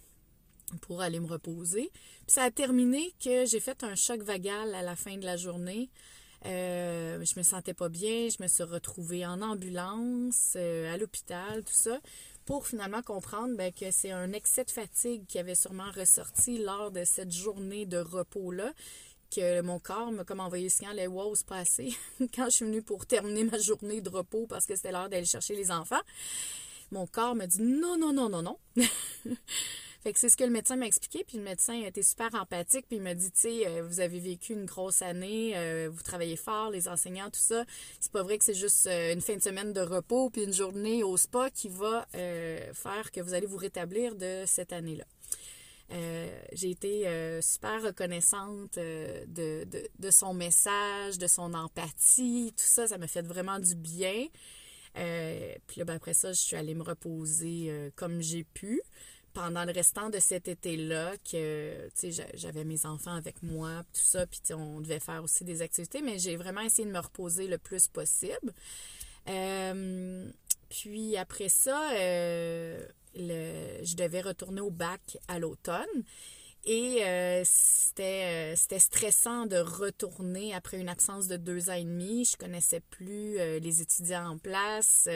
pour 0.81 1.01
aller 1.03 1.21
me 1.21 1.27
reposer. 1.27 1.91
Puis 1.93 2.29
ça 2.29 2.45
a 2.45 2.51
terminé 2.51 3.13
que 3.23 3.45
j'ai 3.45 3.61
fait 3.61 3.83
un 3.85 3.95
choc 3.95 4.23
vagal 4.23 4.75
à 4.75 4.83
la 4.83 4.97
fin 4.97 5.17
de 5.17 5.25
la 5.25 5.37
journée. 5.37 5.91
Euh, 6.47 7.25
je 7.25 7.39
me 7.39 7.43
sentais 7.43 7.75
pas 7.75 7.89
bien, 7.89 8.29
je 8.29 8.43
me 8.43 8.49
suis 8.49 8.63
retrouvée 8.63 9.27
en 9.27 9.43
ambulance, 9.43 10.55
euh, 10.57 10.93
à 10.93 10.97
l'hôpital, 10.97 11.65
tout 11.65 11.73
ça. 11.73 11.99
pour 12.45 12.67
finalement 12.67 13.03
comprendre 13.03 13.57
ben, 13.57 13.73
que 13.73 13.91
c'est 13.91 14.11
un 14.11 14.33
excès 14.33 14.65
de 14.65 14.71
fatigue 14.71 15.27
qui 15.27 15.39
avait 15.39 15.55
sûrement 15.55 15.91
ressorti 15.95 16.59
lors 16.59 16.91
de 16.91 17.05
cette 17.05 17.33
journée 17.33 17.85
de 17.85 17.99
repos-là, 17.99 18.73
que 19.35 19.61
mon 19.61 19.79
corps 19.79 20.13
m'a 20.13 20.25
comme 20.25 20.41
envoyé 20.41 20.65
le 20.65 20.71
signal, 20.71 20.99
wow, 21.09 21.35
c'est 21.35 21.47
pas. 21.47 21.65
Quand 22.35 22.47
je 22.47 22.51
suis 22.51 22.65
venue 22.65 22.83
pour 22.83 23.05
terminer 23.05 23.45
ma 23.45 23.59
journée 23.59 24.01
de 24.01 24.09
repos 24.09 24.47
parce 24.47 24.65
que 24.65 24.77
c'était 24.77 24.93
l'heure 24.93 25.11
d'aller 25.11 25.27
chercher 25.27 25.55
les 25.57 25.71
enfants, 25.71 26.01
mon 26.91 27.07
corps 27.07 27.35
me 27.35 27.45
dit 27.47 27.61
non, 27.61 27.99
non, 27.99 28.13
non, 28.13 28.29
non, 28.31 28.43
non. 28.43 28.59
Fait 30.01 30.13
que 30.13 30.19
c'est 30.21 30.29
ce 30.29 30.37
que 30.37 30.45
le 30.45 30.51
médecin 30.51 30.77
m'a 30.77 30.87
expliqué, 30.87 31.25
puis 31.27 31.39
le 31.39 31.43
médecin 31.43 31.83
a 31.83 31.89
été 31.89 32.03
super 32.05 32.33
empathique, 32.35 32.87
puis 32.87 32.99
il 32.99 33.03
m'a 33.03 33.15
dit, 33.15 33.33
tu 33.33 33.41
sais, 33.41 33.67
euh, 33.67 33.83
vous 33.83 33.99
avez 33.99 34.21
vécu 34.21 34.53
une 34.53 34.65
grosse 34.65 35.03
année, 35.03 35.57
euh, 35.57 35.89
vous 35.93 36.03
travaillez 36.03 36.37
fort, 36.37 36.71
les 36.71 36.87
enseignants, 36.87 37.31
tout 37.31 37.41
ça. 37.41 37.65
C'est 37.99 38.13
pas 38.13 38.23
vrai 38.23 38.39
que 38.39 38.45
c'est 38.45 38.55
juste 38.55 38.87
euh, 38.87 39.13
une 39.13 39.21
fin 39.21 39.35
de 39.35 39.43
semaine 39.43 39.73
de 39.73 39.81
repos, 39.81 40.31
puis 40.31 40.45
une 40.45 40.53
journée 40.53 41.03
au 41.03 41.17
spa 41.17 41.51
qui 41.51 41.69
va 41.69 42.07
faire 42.13 43.11
que 43.13 43.21
vous 43.21 43.35
allez 43.35 43.47
vous 43.47 43.57
rétablir 43.57 44.15
de 44.15 44.45
cette 44.47 44.73
année-là. 44.73 45.05
j'ai 46.53 46.71
été 46.71 47.41
super 47.43 47.83
reconnaissante 47.83 48.77
de, 48.77 49.65
de, 49.99 50.11
son 50.11 50.33
message, 50.33 51.19
de 51.19 51.27
son 51.27 51.55
empathie, 51.55 52.53
tout 52.57 52.65
ça, 52.65 52.87
ça 52.87 52.99
m'a 52.99 53.07
fait 53.09 53.27
vraiment 53.27 53.59
du 53.59 53.75
bien. 53.75 54.27
puis 54.95 55.79
là, 55.79 55.85
ben, 55.85 55.95
après 55.95 56.15
ça, 56.15 56.33
je 56.33 56.41
suis 56.41 56.57
allée 56.57 56.75
me 56.75 56.83
reposer 56.83 57.91
comme 57.97 58.21
j'ai 58.21 58.45
pu 58.45 58.83
pendant 59.35 59.65
le 59.65 59.73
restant 59.73 60.11
de 60.11 60.19
cet 60.19 60.49
été-là 60.49 61.13
que 61.31 61.89
j'avais 62.35 62.65
mes 62.65 62.87
enfants 62.87 63.15
avec 63.15 63.43
moi, 63.43 63.83
tout 63.93 64.01
ça, 64.01 64.27
puis 64.27 64.41
on 64.55 64.81
devait 64.81 65.01
faire 65.01 65.23
aussi 65.23 65.45
des 65.45 65.63
activités, 65.63 66.03
mais 66.03 66.19
j'ai 66.19 66.37
vraiment 66.37 66.61
essayé 66.61 66.87
de 66.87 66.93
me 66.93 66.99
reposer 66.99 67.47
le 67.47 67.59
plus 67.59 67.89
possible. 67.89 68.53
Euh, 69.29 70.31
puis 70.69 71.17
après 71.17 71.49
ça, 71.49 71.93
euh, 71.93 72.81
je 73.15 73.95
devais 73.97 74.21
retourner 74.21 74.61
au 74.61 74.71
bac 74.71 75.19
à 75.29 75.39
l'automne. 75.39 76.05
Et 76.71 77.03
euh, 77.03 77.41
c'était, 77.47 78.53
euh, 78.53 78.55
c'était 78.55 78.79
stressant 78.79 79.47
de 79.47 79.57
retourner 79.57 80.53
après 80.53 80.79
une 80.79 80.91
absence 80.91 81.27
de 81.27 81.39
deux 81.39 81.71
ans 81.71 81.75
et 81.75 81.85
demi. 81.85 82.27
Je 82.27 82.37
connaissais 82.37 82.81
plus 82.81 83.39
euh, 83.39 83.59
les 83.59 83.81
étudiants 83.81 84.33
en 84.33 84.37
place. 84.37 85.09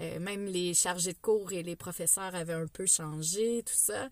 même 0.00 0.46
les 0.46 0.74
chargés 0.74 1.12
de 1.12 1.18
cours 1.18 1.52
et 1.52 1.62
les 1.62 1.76
professeurs 1.76 2.34
avaient 2.34 2.52
un 2.52 2.66
peu 2.66 2.86
changé, 2.86 3.62
tout 3.64 3.76
ça. 3.76 4.08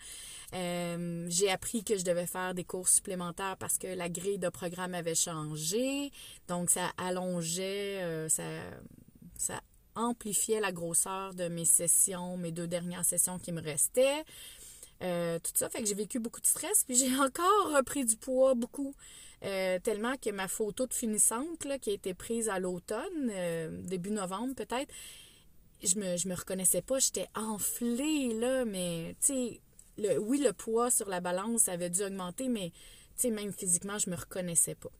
j'ai 0.52 1.50
appris 1.50 1.82
que 1.82 1.98
je 1.98 2.04
devais 2.04 2.26
faire 2.26 2.54
des 2.54 2.62
cours 2.62 2.88
supplémentaires 2.88 3.56
parce 3.58 3.76
que 3.76 3.88
la 3.88 4.08
grille 4.08 4.38
de 4.38 4.48
programme 4.48 4.94
avait 4.94 5.16
changé. 5.16 6.12
Donc, 6.46 6.70
ça 6.70 6.92
allongeait, 6.98 8.28
ça, 8.28 8.44
ça 9.36 9.60
amplifiait 9.96 10.60
la 10.60 10.70
grosseur 10.70 11.34
de 11.34 11.48
mes 11.48 11.64
sessions, 11.64 12.36
mes 12.36 12.52
deux 12.52 12.68
dernières 12.68 13.04
sessions 13.04 13.40
qui 13.40 13.50
me 13.50 13.60
restaient. 13.60 14.24
Euh, 15.02 15.38
tout 15.38 15.52
ça. 15.54 15.68
Fait 15.68 15.80
que 15.80 15.86
j'ai 15.86 15.94
vécu 15.94 16.18
beaucoup 16.18 16.40
de 16.40 16.46
stress. 16.46 16.84
Puis 16.84 16.96
j'ai 16.96 17.14
encore 17.16 17.72
repris 17.76 18.04
du 18.04 18.16
poids, 18.16 18.54
beaucoup. 18.54 18.94
Euh, 19.42 19.78
tellement 19.78 20.16
que 20.16 20.30
ma 20.30 20.48
photo 20.48 20.86
de 20.86 20.92
finissante, 20.92 21.64
là, 21.64 21.78
qui 21.78 21.90
a 21.90 21.92
été 21.94 22.12
prise 22.12 22.48
à 22.50 22.58
l'automne, 22.58 23.30
euh, 23.30 23.70
début 23.84 24.10
novembre 24.10 24.54
peut-être, 24.54 24.92
je 25.82 25.98
me, 25.98 26.16
je 26.18 26.28
me 26.28 26.34
reconnaissais 26.34 26.82
pas. 26.82 26.98
J'étais 26.98 27.28
enflée, 27.34 28.34
là, 28.34 28.66
mais, 28.66 29.16
tu 29.20 29.32
sais, 29.32 29.60
le, 29.96 30.18
oui, 30.18 30.38
le 30.38 30.52
poids 30.52 30.90
sur 30.90 31.08
la 31.08 31.20
balance 31.20 31.68
avait 31.68 31.88
dû 31.88 32.02
augmenter, 32.02 32.48
mais, 32.48 32.70
tu 33.16 33.22
sais, 33.22 33.30
même 33.30 33.52
physiquement, 33.52 33.98
je 33.98 34.10
me 34.10 34.16
reconnaissais 34.16 34.74
pas. 34.74 34.90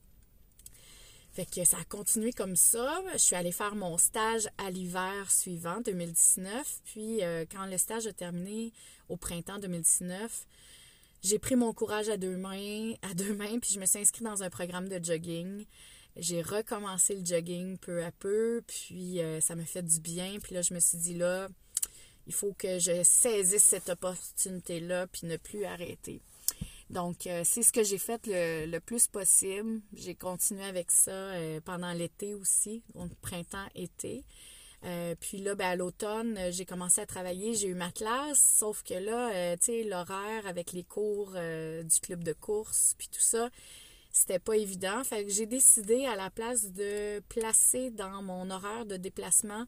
Que 1.49 1.65
ça 1.65 1.77
a 1.77 1.83
continué 1.85 2.33
comme 2.33 2.55
ça. 2.55 3.01
Je 3.13 3.17
suis 3.17 3.35
allée 3.35 3.51
faire 3.51 3.73
mon 3.73 3.97
stage 3.97 4.47
à 4.59 4.69
l'hiver 4.69 5.31
suivant, 5.31 5.81
2019. 5.81 6.81
Puis 6.85 7.23
euh, 7.23 7.45
quand 7.51 7.65
le 7.65 7.77
stage 7.77 8.05
a 8.05 8.13
terminé 8.13 8.71
au 9.09 9.17
printemps 9.17 9.57
2019, 9.57 10.45
j'ai 11.23 11.39
pris 11.39 11.55
mon 11.55 11.73
courage 11.73 12.09
à 12.09 12.17
deux 12.17 12.37
mains, 12.37 12.93
à 13.01 13.13
deux 13.15 13.33
mains, 13.33 13.57
puis 13.59 13.71
je 13.73 13.79
me 13.79 13.85
suis 13.85 13.99
inscrite 13.99 14.23
dans 14.23 14.43
un 14.43 14.49
programme 14.51 14.87
de 14.87 15.03
jogging. 15.03 15.65
J'ai 16.15 16.43
recommencé 16.43 17.15
le 17.15 17.25
jogging 17.25 17.77
peu 17.79 18.03
à 18.03 18.11
peu, 18.11 18.61
puis 18.67 19.19
euh, 19.19 19.41
ça 19.41 19.55
me 19.55 19.63
fait 19.63 19.83
du 19.83 19.99
bien. 19.99 20.37
Puis 20.43 20.53
là, 20.53 20.61
je 20.61 20.75
me 20.75 20.79
suis 20.79 20.99
dit 20.99 21.15
là, 21.15 21.49
il 22.27 22.33
faut 22.33 22.53
que 22.53 22.77
je 22.77 23.01
saisisse 23.03 23.63
cette 23.63 23.89
opportunité-là, 23.89 25.07
puis 25.07 25.25
ne 25.25 25.37
plus 25.37 25.65
arrêter. 25.65 26.21
Donc, 26.91 27.25
euh, 27.25 27.43
c'est 27.45 27.63
ce 27.63 27.71
que 27.71 27.83
j'ai 27.83 27.97
fait 27.97 28.21
le, 28.27 28.79
plus 28.79 29.07
possible. 29.07 29.79
J'ai 29.93 30.13
continué 30.13 30.63
avec 30.65 30.91
ça 30.91 31.11
euh, 31.11 31.61
pendant 31.63 31.93
l'été 31.93 32.35
aussi, 32.35 32.83
donc 32.95 33.15
printemps-été. 33.21 34.25
Euh, 34.83 35.15
puis 35.17 35.37
là, 35.37 35.55
ben, 35.55 35.67
à 35.67 35.75
l'automne, 35.77 36.37
j'ai 36.49 36.65
commencé 36.65 36.99
à 36.99 37.05
travailler, 37.05 37.53
j'ai 37.53 37.69
eu 37.69 37.75
ma 37.75 37.91
classe, 37.91 38.55
sauf 38.59 38.83
que 38.83 38.95
là, 38.95 39.55
tu 39.57 39.65
sais, 39.65 39.83
l'horaire 39.83 40.45
avec 40.45 40.73
les 40.73 40.83
cours 40.83 41.31
du 41.31 41.99
club 42.01 42.25
de 42.25 42.33
course, 42.33 42.95
puis 42.97 43.07
tout 43.07 43.21
ça, 43.21 43.49
c'était 44.11 44.39
pas 44.39 44.57
évident. 44.57 45.01
Fait 45.05 45.23
que 45.23 45.31
j'ai 45.31 45.45
décidé 45.45 46.05
à 46.07 46.17
la 46.17 46.29
place 46.29 46.73
de 46.73 47.21
placer 47.29 47.91
dans 47.91 48.21
mon 48.21 48.49
horaire 48.49 48.85
de 48.85 48.97
déplacement 48.97 49.65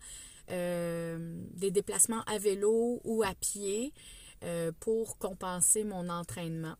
des 0.50 1.72
déplacements 1.72 2.24
à 2.24 2.38
vélo 2.38 3.00
ou 3.06 3.24
à 3.24 3.34
pied 3.36 3.94
pour 4.82 5.18
compenser 5.20 5.86
mon 5.86 6.10
entraînement. 6.10 6.76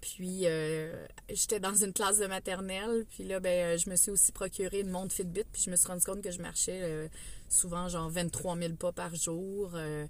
Puis, 0.00 0.42
euh, 0.44 1.06
j'étais 1.28 1.60
dans 1.60 1.74
une 1.74 1.92
classe 1.92 2.18
de 2.18 2.26
maternelle. 2.26 3.04
Puis 3.10 3.24
là, 3.24 3.40
ben, 3.40 3.78
je 3.78 3.88
me 3.90 3.96
suis 3.96 4.10
aussi 4.10 4.32
procuré 4.32 4.80
une 4.80 4.90
montre 4.90 5.14
Fitbit. 5.14 5.44
Puis 5.52 5.62
je 5.62 5.70
me 5.70 5.76
suis 5.76 5.86
rendu 5.86 6.04
compte 6.04 6.22
que 6.22 6.30
je 6.30 6.40
marchais 6.40 6.80
euh, 6.82 7.08
souvent 7.48 7.88
genre 7.88 8.08
23 8.08 8.56
000 8.56 8.74
pas 8.74 8.92
par 8.92 9.14
jour. 9.14 9.72
Euh, 9.74 10.06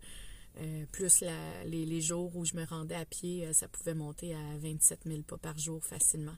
plus 0.92 1.24
les, 1.64 2.00
jours 2.00 2.36
où 2.36 2.44
je 2.44 2.54
me 2.54 2.64
rendais 2.64 2.94
à 2.94 3.04
pied, 3.04 3.52
ça 3.52 3.66
pouvait 3.66 3.94
monter 3.94 4.34
à 4.34 4.58
27 4.58 5.00
000 5.04 5.22
pas 5.22 5.36
par 5.36 5.58
jour 5.58 5.82
facilement. 5.84 6.36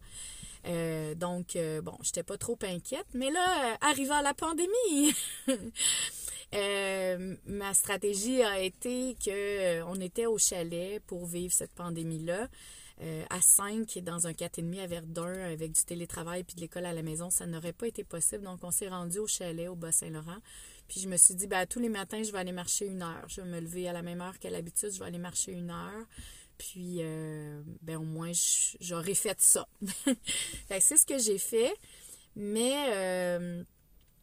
donc, 1.17 1.59
bon, 1.83 1.99
j'étais 2.03 2.23
pas 2.23 2.39
trop 2.39 2.59
inquiète. 2.63 3.07
Mais 3.13 3.31
là, 3.31 3.77
arrivant 3.83 4.23
la 4.23 4.33
pandémie, 4.33 5.15
ma 7.47 7.75
stratégie 7.75 8.43
a 8.43 8.59
été 8.59 9.19
que 9.23 9.83
on 9.83 10.01
était 10.01 10.25
au 10.25 10.39
chalet 10.39 11.03
pour 11.07 11.27
vivre 11.27 11.53
cette 11.53 11.73
pandémie-là. 11.73 12.49
Euh, 13.03 13.25
à 13.29 13.43
5 13.43 13.99
dans 13.99 14.27
un 14.27 14.33
4,5 14.33 14.81
à 14.81 14.87
Verdun 14.87 15.41
avec 15.53 15.73
du 15.73 15.85
télétravail 15.85 16.45
puis 16.45 16.57
de 16.57 16.63
l'école 16.63 16.87
à 16.87 16.95
la 16.95 17.03
maison, 17.03 17.29
ça 17.29 17.47
n'aurait 17.47 17.75
pas 17.75 17.87
été 17.87 18.05
possible. 18.05 18.45
Donc, 18.45 18.61
on 18.63 18.71
s'est 18.71 18.89
rendu 18.89 19.19
au 19.19 19.27
chalet 19.27 19.69
au 19.69 19.75
Bas-Saint-Laurent. 19.75 20.39
Puis 20.89 21.01
je 21.01 21.09
me 21.09 21.19
suis 21.19 21.35
dit, 21.35 21.47
ben, 21.47 21.67
tous 21.67 21.79
les 21.79 21.91
matins, 21.91 22.23
je 22.23 22.33
vais 22.33 22.39
aller 22.39 22.53
marcher 22.53 22.87
une 22.87 23.03
heure. 23.03 23.25
Je 23.29 23.43
vais 23.43 23.47
me 23.47 23.61
lever 23.61 23.87
à 23.87 23.93
la 23.93 24.01
même 24.01 24.23
heure 24.23 24.39
qu'à 24.39 24.49
l'habitude, 24.49 24.93
je 24.95 24.99
vais 24.99 25.05
aller 25.05 25.19
marcher 25.19 25.53
une 25.53 25.71
heure. 25.71 26.07
Puis, 26.57 26.99
euh, 27.01 27.61
ben, 27.83 27.99
au 27.99 28.05
moins, 28.05 28.33
j'aurais 28.81 29.15
fait 29.15 29.39
ça. 29.43 29.69
c'est 30.81 30.97
ce 30.97 31.05
que 31.05 31.19
j'ai 31.19 31.39
fait. 31.39 31.75
Mais, 32.35 32.95
euh, 32.95 33.63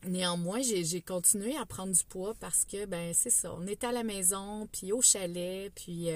néanmoins, 0.08 0.62
j'ai 0.64 1.02
continué 1.02 1.56
à 1.58 1.68
prendre 1.68 1.94
du 1.94 2.04
poids 2.06 2.34
parce 2.40 2.66
que, 2.66 2.88
ben, 2.88 3.14
c'est 3.14 3.30
ça. 3.30 3.54
On 3.54 3.68
était 3.68 3.86
à 3.86 3.92
la 3.92 4.04
maison, 4.04 4.68
puis 4.72 4.92
au 4.92 5.02
chalet, 5.04 5.72
puis 5.76 6.10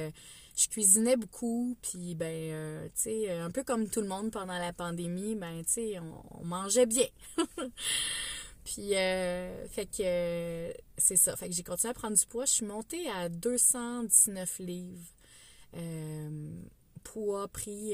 je 0.57 0.67
cuisinais 0.69 1.15
beaucoup, 1.15 1.77
puis 1.83 2.15
ben, 2.15 2.25
euh, 2.51 2.87
tu 2.87 3.01
sais, 3.03 3.29
un 3.31 3.51
peu 3.51 3.63
comme 3.63 3.87
tout 3.89 4.01
le 4.01 4.07
monde 4.07 4.31
pendant 4.31 4.57
la 4.57 4.73
pandémie, 4.73 5.35
ben, 5.35 5.63
tu 5.63 5.73
sais, 5.73 5.99
on, 5.99 6.43
mangeait 6.43 6.87
bien. 6.87 7.05
puis, 8.63 8.95
euh, 8.95 9.67
fait 9.67 9.85
que 9.85 10.73
c'est 10.97 11.15
ça. 11.15 11.35
Fait 11.35 11.47
que 11.47 11.53
j'ai 11.53 11.61
continué 11.61 11.91
à 11.91 11.93
prendre 11.93 12.17
du 12.17 12.25
poids. 12.25 12.45
Je 12.45 12.53
suis 12.53 12.65
montée 12.65 13.07
à 13.11 13.29
219 13.29 14.59
livres. 14.59 15.13
Euh, 15.75 16.49
poids 17.03 17.47
pris 17.49 17.93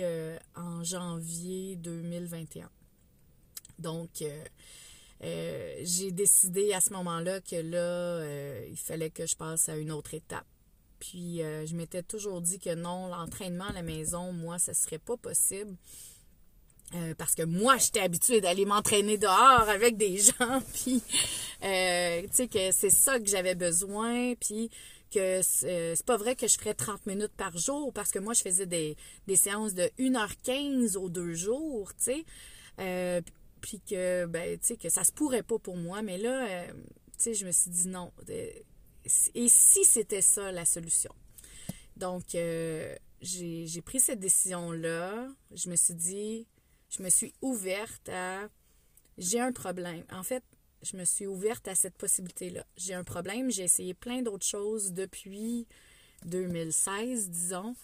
en 0.55 0.83
janvier 0.85 1.75
2021. 1.75 2.69
Donc, 3.77 4.23
j'ai 5.21 6.11
décidé 6.11 6.71
à 6.71 6.79
ce 6.79 6.93
moment-là 6.93 7.41
que 7.41 7.57
là, 7.57 8.65
il 8.69 8.77
fallait 8.77 9.11
que 9.11 9.25
je 9.25 9.35
passe 9.35 9.67
à 9.67 9.75
une 9.75 9.91
autre 9.91 10.13
étape. 10.13 10.45
Puis 11.03 11.43
euh, 11.43 11.65
je 11.65 11.75
m'étais 11.75 12.01
toujours 12.01 12.39
dit 12.39 12.59
que 12.59 12.73
non, 12.73 13.07
l'entraînement 13.07 13.65
à 13.65 13.73
la 13.73 13.81
maison, 13.81 14.31
moi, 14.31 14.57
ce 14.57 14.71
serait 14.71 14.99
pas 14.99 15.17
possible. 15.17 15.75
Euh, 16.95 17.13
parce 17.17 17.35
que 17.35 17.43
moi, 17.43 17.75
j'étais 17.77 17.99
habituée 17.99 18.39
d'aller 18.39 18.65
m'entraîner 18.65 19.17
dehors 19.17 19.67
avec 19.67 19.97
des 19.97 20.17
gens, 20.19 20.61
puis 20.73 21.01
euh, 21.63 22.21
tu 22.21 22.29
sais 22.31 22.47
que 22.47 22.71
c'est 22.71 22.89
ça 22.89 23.19
que 23.19 23.25
j'avais 23.25 23.55
besoin, 23.55 24.35
puis 24.35 24.69
que 25.11 25.41
c'est 25.43 26.05
pas 26.05 26.17
vrai 26.17 26.35
que 26.35 26.47
je 26.47 26.57
ferais 26.57 26.73
30 26.73 27.05
minutes 27.05 27.33
par 27.35 27.57
jour, 27.57 27.91
parce 27.91 28.11
que 28.11 28.19
moi, 28.19 28.33
je 28.33 28.41
faisais 28.41 28.65
des, 28.65 28.95
séances 29.35 29.73
de 29.73 29.89
1h15 29.99 30.95
aux 30.97 31.09
deux 31.09 31.33
jours, 31.33 31.91
tu 31.95 32.23
sais, 32.77 33.23
puis 33.59 33.81
que, 33.81 34.25
ben, 34.25 34.57
tu 34.59 34.67
sais, 34.67 34.77
que 34.77 34.89
ça 34.89 35.03
se 35.03 35.11
pourrait 35.11 35.43
pas 35.43 35.59
pour 35.59 35.75
moi, 35.75 36.01
mais 36.01 36.17
là, 36.17 36.65
tu 36.67 36.73
sais, 37.17 37.33
je 37.33 37.45
me 37.45 37.51
suis 37.51 37.71
dit 37.71 37.87
non, 37.87 38.11
et 39.33 39.47
si 39.47 39.83
c'était 39.83 40.21
ça 40.21 40.51
la 40.51 40.65
solution? 40.65 41.13
Donc, 41.97 42.35
euh, 42.35 42.95
j'ai 43.21 43.81
pris 43.81 43.99
cette 43.99 44.19
décision-là. 44.19 45.27
Je 45.53 45.69
me 45.69 45.75
suis 45.75 45.93
dit, 45.93 46.47
je 46.89 47.03
me 47.03 47.09
suis 47.09 47.33
ouverte 47.41 48.09
à, 48.09 48.47
j'ai 49.17 49.39
un 49.39 49.51
problème. 49.51 50.03
En 50.11 50.23
fait, 50.23 50.43
je 50.81 50.97
me 50.97 51.05
suis 51.05 51.27
ouverte 51.27 51.67
à 51.67 51.75
cette 51.75 51.95
possibilité-là. 51.97 52.65
J'ai 52.77 52.93
un 52.93 53.03
problème, 53.03 53.51
j'ai 53.51 53.63
essayé 53.63 53.93
plein 53.93 54.21
d'autres 54.21 54.45
choses 54.45 54.91
depuis 54.93 55.67
2016, 56.25 57.29
disons. 57.29 57.75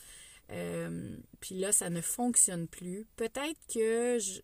Euh, 0.52 1.16
puis 1.40 1.56
là, 1.56 1.72
ça 1.72 1.90
ne 1.90 2.02
fonctionne 2.02 2.68
plus. 2.68 3.06
Peut-être 3.16 3.60
que 3.72 4.18
je, 4.20 4.42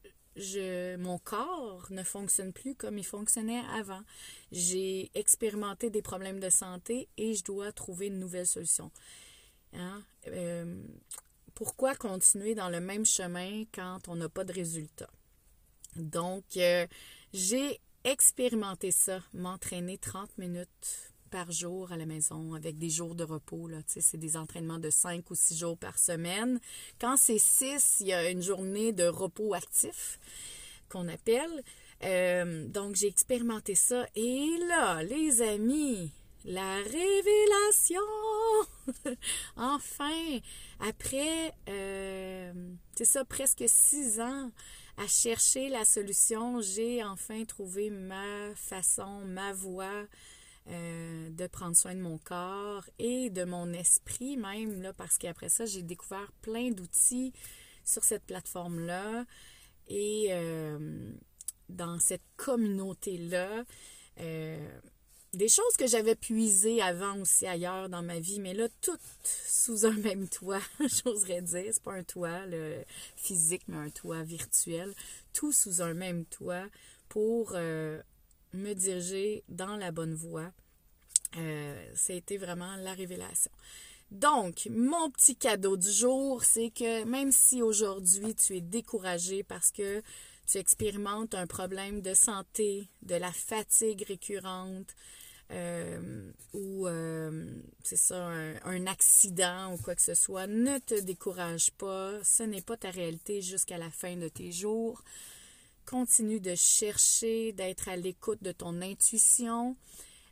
mon 0.98 1.17
corps 1.17 1.88
ne 1.89 2.04
fonctionne 2.04 2.54
plus 2.54 2.76
comme 2.76 2.98
il 2.98 3.06
fonctionnait 3.06 3.63
avant. 3.74 4.02
J'ai 4.52 5.12
expérimenté 5.13 5.89
des 5.89 6.02
problèmes 6.02 6.39
de 6.39 6.50
santé 6.50 7.08
et 7.17 7.34
je 7.34 7.43
dois 7.43 7.71
trouver 7.71 8.08
une 8.08 8.19
nouvelle 8.19 8.48
solution. 8.48 8.91
Hein? 9.74 10.04
Euh, 10.28 10.82
pourquoi 11.54 11.95
continuer 11.95 12.56
dans 12.56 12.69
le 12.69 12.80
même 12.80 13.06
chemin 13.06 13.63
quand 13.74 14.08
on 14.08 14.15
n'a 14.15 14.30
pas 14.30 14.43
de 14.43 14.54
résultat? 14.54 15.10
Donc, 15.95 16.43
euh, 16.58 16.86
j'ai 17.34 17.80
expérimenté 18.04 18.91
ça, 18.91 19.21
m'entraîner 19.34 19.98
30 19.98 20.38
minutes 20.38 21.14
par 21.36 21.52
jour 21.52 21.91
à 21.91 21.98
la 21.98 22.06
maison 22.06 22.54
avec 22.54 22.78
des 22.78 22.89
jours 22.89 23.13
de 23.13 23.26
repos. 23.26 23.67
Là. 23.67 23.80
C'est 23.88 24.15
des 24.15 24.38
entraînements 24.38 24.80
de 24.80 24.89
5 24.89 25.30
ou 25.30 25.36
6 25.36 25.58
jours 25.58 25.78
par 25.78 26.00
semaine. 26.00 26.62
Quand 26.98 27.17
c'est 27.17 27.39
6, 27.39 27.98
il 28.00 28.08
y 28.08 28.13
a 28.13 28.30
une 28.30 28.41
journée 28.41 28.93
de 28.93 29.04
repos 29.04 29.54
actif 29.54 30.17
qu'on 30.88 31.10
appelle. 31.10 31.62
Euh, 32.06 32.65
donc, 32.69 32.95
j'ai 32.95 33.08
expérimenté 33.08 33.76
ça. 33.76 34.06
Et 34.15 34.48
là, 34.69 35.04
les 35.04 35.41
amis, 35.41 36.10
la 36.45 36.78
révélation! 36.78 38.00
enfin, 39.58 40.39
après, 40.80 41.54
euh, 41.67 42.54
c'est 42.95 43.04
ça, 43.04 43.26
presque 43.26 43.65
six 43.67 44.21
ans 44.21 44.52
à 44.95 45.06
chercher 45.08 45.67
la 45.67 45.84
solution, 45.84 46.62
j'ai 46.62 47.04
enfin 47.04 47.43
trouvé 47.43 47.89
ma 47.89 48.56
façon, 48.56 49.26
ma 49.26 49.52
voie 49.52 50.08
euh, 50.67 51.30
de 51.30 51.45
prendre 51.45 51.75
soin 51.75 51.93
de 51.93 52.01
mon 52.01 52.17
corps 52.17 52.86
et 52.97 53.30
de 53.30 53.43
mon 53.43 53.71
esprit 53.71 54.36
même, 54.36 54.82
là, 54.82 54.93
parce 54.93 55.19
qu'après 55.19 55.47
ça, 55.47 55.65
j'ai 55.65 55.84
découvert 55.84 56.32
plein 56.41 56.71
d'outils 56.71 57.34
sur 57.84 58.04
cette 58.04 58.23
plateforme-là 58.23 59.25
et 59.88 60.30
euh, 60.32 61.13
dans 61.69 61.99
cette 61.99 62.23
communauté-là. 62.38 63.63
Euh, 64.21 64.80
des 65.34 65.49
choses 65.49 65.78
que 65.78 65.86
j'avais 65.86 66.15
puisées 66.15 66.82
avant 66.82 67.19
aussi 67.19 67.45
ailleurs 67.45 67.88
dans 67.88 68.01
ma 68.01 68.19
vie, 68.19 68.39
mais 68.39 68.56
là, 68.56 68.67
toutes 68.82 68.99
sous 69.23 69.86
un 69.86 69.93
même 69.93 70.28
toit, 70.28 70.62
j'oserais 70.80 71.43
dire. 71.43 71.65
C'est 71.71 71.84
pas 71.84 71.93
un 71.93 72.04
toit 72.04 72.41
physique, 73.15 73.63
mais 73.67 73.78
un 73.78 73.89
toit 73.91 74.23
virtuel. 74.23 74.95
Tout 75.32 75.51
sous 75.51 75.84
un 75.84 75.93
même 75.93 76.25
toit 76.25 76.65
pour 77.08 77.56
me 78.56 78.74
diriger 78.74 79.44
dans 79.50 79.76
la 79.76 79.91
bonne 79.91 80.13
voie. 80.13 80.52
Euh, 81.38 81.91
ça 81.96 82.13
a 82.13 82.15
été 82.15 82.38
vraiment 82.38 82.76
la 82.78 82.94
révélation. 82.94 83.52
Donc, 84.12 84.68
mon 84.70 85.10
petit 85.10 85.36
cadeau 85.36 85.78
du 85.78 85.91
jour, 85.91 86.44
c'est 86.44 86.70
que 86.70 87.04
même 87.06 87.32
si 87.32 87.62
aujourd'hui 87.62 88.36
tu 88.36 88.56
es 88.56 88.62
découragé 88.62 89.44
parce 89.44 89.72
que 89.72 90.02
tu 90.48 90.58
expérimentes 90.58 91.34
un 91.34 91.48
problème 91.48 92.02
de 92.02 92.13
santé, 92.13 92.88
de 93.02 93.15
la 93.15 93.32
fatigue 93.32 94.06
récurrente, 94.08 94.96
euh, 95.52 96.32
ou 96.54 96.88
euh, 96.88 97.46
c'est 97.84 97.98
ça, 97.98 98.28
un, 98.28 98.88
accident 98.88 99.74
ou 99.74 99.78
quoi 99.78 99.96
que 99.96 100.02
ce 100.02 100.15
soit, 100.15 100.48
ne 100.48 100.80
te 100.80 101.00
décourage 101.00 101.72
pas. 101.72 102.13
Ce 102.24 102.44
n'est 102.44 102.62
pas 102.62 102.78
ta 102.78 102.89
réalité 102.89 103.41
jusqu'à 103.41 103.78
la 103.78 103.91
fin 103.91 104.15
de 104.15 104.28
tes 104.28 104.52
jours. 104.52 105.04
Continue 105.86 106.39
de 106.39 106.56
chercher, 106.56 107.52
d'être 107.54 107.89
à 107.89 107.95
l'écoute 107.95 108.41
de 108.41 108.52
ton 108.52 108.82
intuition. 108.82 109.76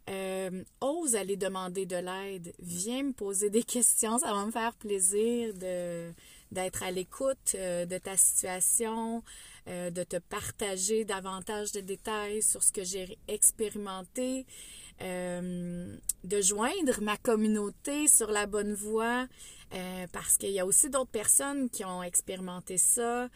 Euh, 0.09 0.63
ose 0.81 1.15
aller 1.15 1.37
demander 1.37 1.85
de 1.85 1.95
l'aide. 1.95 2.53
Viens 2.59 3.03
me 3.03 3.13
poser 3.13 3.49
des 3.49 3.63
questions. 3.75 4.17
Ça 4.19 4.33
va 4.33 4.45
me 4.45 4.51
faire 4.51 4.73
plaisir 4.75 5.53
d'être 5.53 6.83
à 6.83 6.91
l'écoute 6.91 7.55
de 7.55 7.97
ta 7.97 8.17
situation, 8.17 9.23
de 9.67 10.03
te 10.03 10.17
partager 10.17 11.05
davantage 11.05 11.71
de 11.71 11.79
détails 11.79 12.41
sur 12.41 12.63
ce 12.63 12.71
que 12.71 12.83
j'ai 12.83 13.17
expérimenté. 13.27 14.45
Euh, 15.01 15.95
de 16.23 16.41
joindre 16.41 17.01
ma 17.01 17.17
communauté 17.17 18.07
sur 18.07 18.31
la 18.31 18.45
bonne 18.45 18.73
voie 18.73 19.27
euh, 19.73 20.07
parce 20.13 20.37
qu'il 20.37 20.51
y 20.51 20.59
a 20.59 20.65
aussi 20.65 20.89
d'autres 20.89 21.11
personnes 21.11 21.69
qui 21.69 21.83
ont 21.83 22.03
expérimenté 22.03 22.77
ça. 22.77 23.27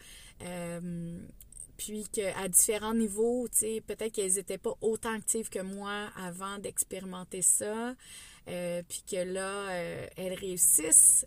Euh, 1.78 1.84
puis 1.84 2.04
qu'à 2.12 2.48
différents 2.48 2.94
niveaux, 2.94 3.46
peut-être 3.86 4.12
qu'elles 4.12 4.34
n'étaient 4.34 4.58
pas 4.58 4.74
autant 4.80 5.12
actives 5.12 5.48
que 5.48 5.60
moi 5.60 6.10
avant 6.16 6.58
d'expérimenter 6.58 7.42
ça. 7.42 7.94
puis 8.46 9.02
que 9.10 9.22
là, 9.22 9.70
elles 10.16 10.34
réussissent 10.34 11.26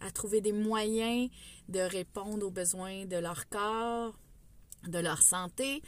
à 0.00 0.10
trouver 0.10 0.40
des 0.40 0.52
moyens 0.52 1.30
de 1.68 1.80
répondre 1.80 2.46
aux 2.46 2.50
besoins 2.50 3.06
de 3.06 3.16
leur 3.16 3.48
corps, 3.48 4.18
de 4.88 4.98
leur 4.98 5.22
santé, 5.22 5.82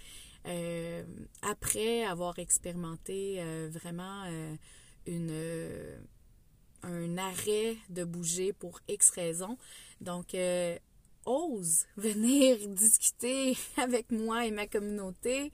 euh, 0.46 1.02
après 1.42 2.04
avoir 2.04 2.38
expérimenté 2.38 3.36
euh, 3.38 3.70
vraiment 3.72 4.24
euh, 4.26 4.54
une, 5.06 5.32
un 6.82 7.16
arrêt 7.16 7.76
de 7.88 8.04
bouger 8.04 8.52
pour 8.52 8.80
X 8.88 9.10
raisons. 9.10 9.56
Donc, 10.00 10.36
ose 11.26 11.84
venir 11.96 12.56
discuter 12.68 13.56
avec 13.76 14.10
moi 14.10 14.46
et 14.46 14.50
ma 14.50 14.66
communauté 14.66 15.50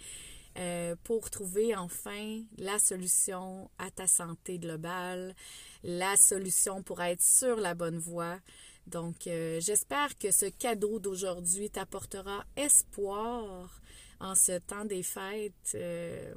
pour 1.05 1.31
trouver 1.31 1.75
enfin 1.75 2.43
la 2.59 2.79
solution 2.79 3.71
à 3.79 3.91
ta 3.91 4.07
santé 4.07 4.59
globale, 4.59 5.35
la 5.85 6.17
solution 6.17 6.83
pour 6.83 7.01
être 7.01 7.23
sur 7.23 7.57
la 7.57 7.75
bonne 7.75 7.99
voie. 7.99 8.39
Donc, 8.87 9.23
j'espère 9.25 10.19
que 10.19 10.31
ce 10.31 10.47
cadeau 10.47 10.99
d'aujourd'hui 10.99 11.71
t'apportera 11.71 12.45
espoir 12.57 13.81
en 14.21 14.35
ce 14.35 14.59
temps 14.59 14.85
des 14.85 15.03
fêtes, 15.03 15.73
euh, 15.75 16.35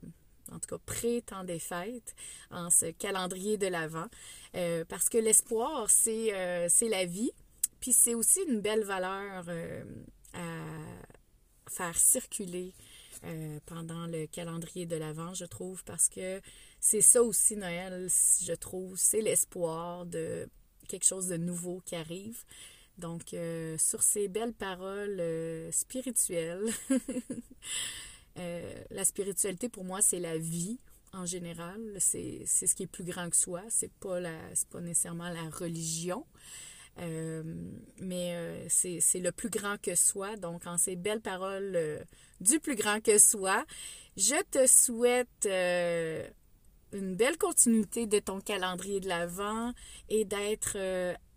en 0.52 0.60
tout 0.60 0.68
cas 0.70 0.82
pré-temps 0.86 1.44
des 1.44 1.60
fêtes, 1.60 2.16
en 2.50 2.70
ce 2.70 2.92
calendrier 2.92 3.58
de 3.58 3.68
l'Avent, 3.68 4.08
euh, 4.56 4.86
parce 4.88 5.10
que 5.10 5.18
l'espoir, 5.18 5.88
euh, 6.08 6.68
c'est 6.70 6.90
la 6.90 7.06
vie, 7.06 7.32
puis 7.84 7.92
c'est 7.92 8.14
aussi 8.14 8.40
une 8.48 8.62
belle 8.62 8.86
valeur 8.86 9.44
à 10.34 10.40
faire 11.70 11.98
circuler 11.98 12.74
pendant 13.66 14.08
le 14.08 14.26
calendrier 14.26 14.86
de 14.86 14.96
l'Avent, 14.96 15.34
je 15.34 15.44
trouve, 15.44 15.84
parce 15.84 16.08
que 16.08 16.40
c'est 16.80 17.02
ça 17.02 17.22
aussi 17.22 17.58
Noël, 17.58 18.08
je 18.42 18.54
trouve, 18.54 18.96
c'est 18.96 19.20
l'espoir 19.20 20.06
de 20.06 20.48
quelque 20.88 21.04
chose 21.04 21.28
de 21.28 21.36
nouveau 21.36 21.82
qui 21.86 21.98
arrive. 21.98 22.46
Donc, 22.98 23.34
euh, 23.34 23.78
sur 23.78 24.02
ces 24.02 24.30
belles 24.30 24.54
paroles 24.54 25.20
euh, 25.20 25.70
spirituelles, 25.74 26.64
euh, 28.38 28.84
la 28.92 29.04
spiritualité 29.04 29.68
pour 29.68 29.84
moi, 29.84 30.02
c'est 30.02 30.22
la 30.22 30.38
vie 30.38 30.80
en 31.12 31.26
général. 31.26 31.82
C'est 32.00 32.46
ce 32.46 32.74
qui 32.76 32.84
est 32.84 32.88
plus 32.88 33.04
grand 33.04 33.30
que 33.30 33.36
soi. 33.36 33.62
C'est 33.68 33.92
pas, 33.92 34.22
pas 34.72 34.80
nécessairement 34.80 35.28
la 35.28 35.50
religion. 35.50 36.26
Mais 36.98 38.68
c'est 38.70 39.20
le 39.20 39.32
plus 39.32 39.50
grand 39.50 39.82
que 39.82 39.96
soi. 39.96 40.36
Donc, 40.36 40.68
en 40.68 40.78
ces 40.78 40.96
belles 40.96 41.22
paroles 41.22 42.06
du 42.40 42.60
plus 42.60 42.76
grand 42.76 43.02
que 43.02 43.18
soi, 43.18 43.66
je 44.18 44.42
te 44.52 44.68
souhaite 44.68 45.48
une 46.92 47.16
belle 47.16 47.38
continuité 47.38 48.06
de 48.06 48.20
ton 48.20 48.40
calendrier 48.40 49.00
de 49.00 49.08
l'Avent 49.08 49.74
et 50.10 50.26
d'être 50.26 50.78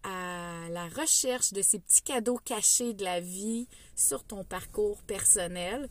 à 0.07 0.69
la 0.71 0.87
recherche 0.89 1.53
de 1.53 1.63
ces 1.63 1.81
petits 1.81 2.03
cadeaux 2.03 2.39
cachés 2.39 2.95
de 2.95 3.03
la 3.03 3.21
vie 3.21 3.67
sur 3.97 4.23
ton 4.23 4.45
parcours 4.45 5.03
personnel. 5.03 5.89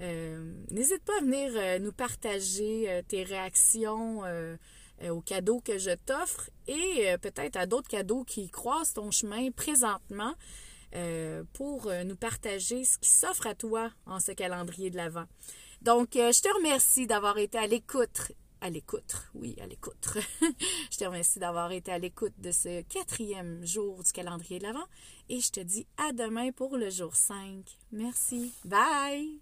Euh, 0.00 0.52
n'hésite 0.70 1.02
pas 1.04 1.16
à 1.18 1.20
venir 1.20 1.50
euh, 1.56 1.78
nous 1.78 1.92
partager 1.92 2.88
euh, 2.88 3.02
tes 3.06 3.24
réactions 3.24 4.22
aux 5.10 5.20
cadeaux 5.20 5.60
que 5.60 5.78
je 5.78 5.90
t'offre 6.06 6.50
et 6.66 7.14
peut-être 7.20 7.56
à 7.56 7.66
d'autres 7.66 7.88
cadeaux 7.88 8.24
qui 8.24 8.48
croisent 8.48 8.94
ton 8.94 9.10
chemin 9.10 9.50
présentement 9.50 10.34
pour 11.52 11.90
nous 12.06 12.16
partager 12.16 12.84
ce 12.84 12.96
qui 12.98 13.10
s'offre 13.10 13.46
à 13.46 13.54
toi 13.54 13.90
en 14.06 14.20
ce 14.20 14.32
calendrier 14.32 14.90
de 14.90 14.96
l'Avent. 14.96 15.26
Donc, 15.82 16.10
je 16.14 16.40
te 16.40 16.54
remercie 16.56 17.06
d'avoir 17.06 17.36
été 17.36 17.58
à 17.58 17.66
l'écoute 17.66 18.32
à 18.60 18.70
l'écoute. 18.70 19.14
Oui, 19.34 19.56
à 19.62 19.66
l'écoute. 19.66 20.08
je 20.90 20.98
te 20.98 21.04
remercie 21.04 21.38
d'avoir 21.38 21.72
été 21.72 21.92
à 21.92 21.98
l'écoute 21.98 22.34
de 22.38 22.50
ce 22.50 22.82
quatrième 22.82 23.64
jour 23.64 24.02
du 24.02 24.12
calendrier 24.12 24.58
de 24.58 24.64
l'Avent 24.64 24.86
et 25.28 25.40
je 25.40 25.50
te 25.50 25.60
dis 25.60 25.86
à 25.96 26.12
demain 26.12 26.50
pour 26.52 26.76
le 26.76 26.90
jour 26.90 27.14
5. 27.14 27.64
Merci. 27.92 28.52
Bye! 28.64 29.40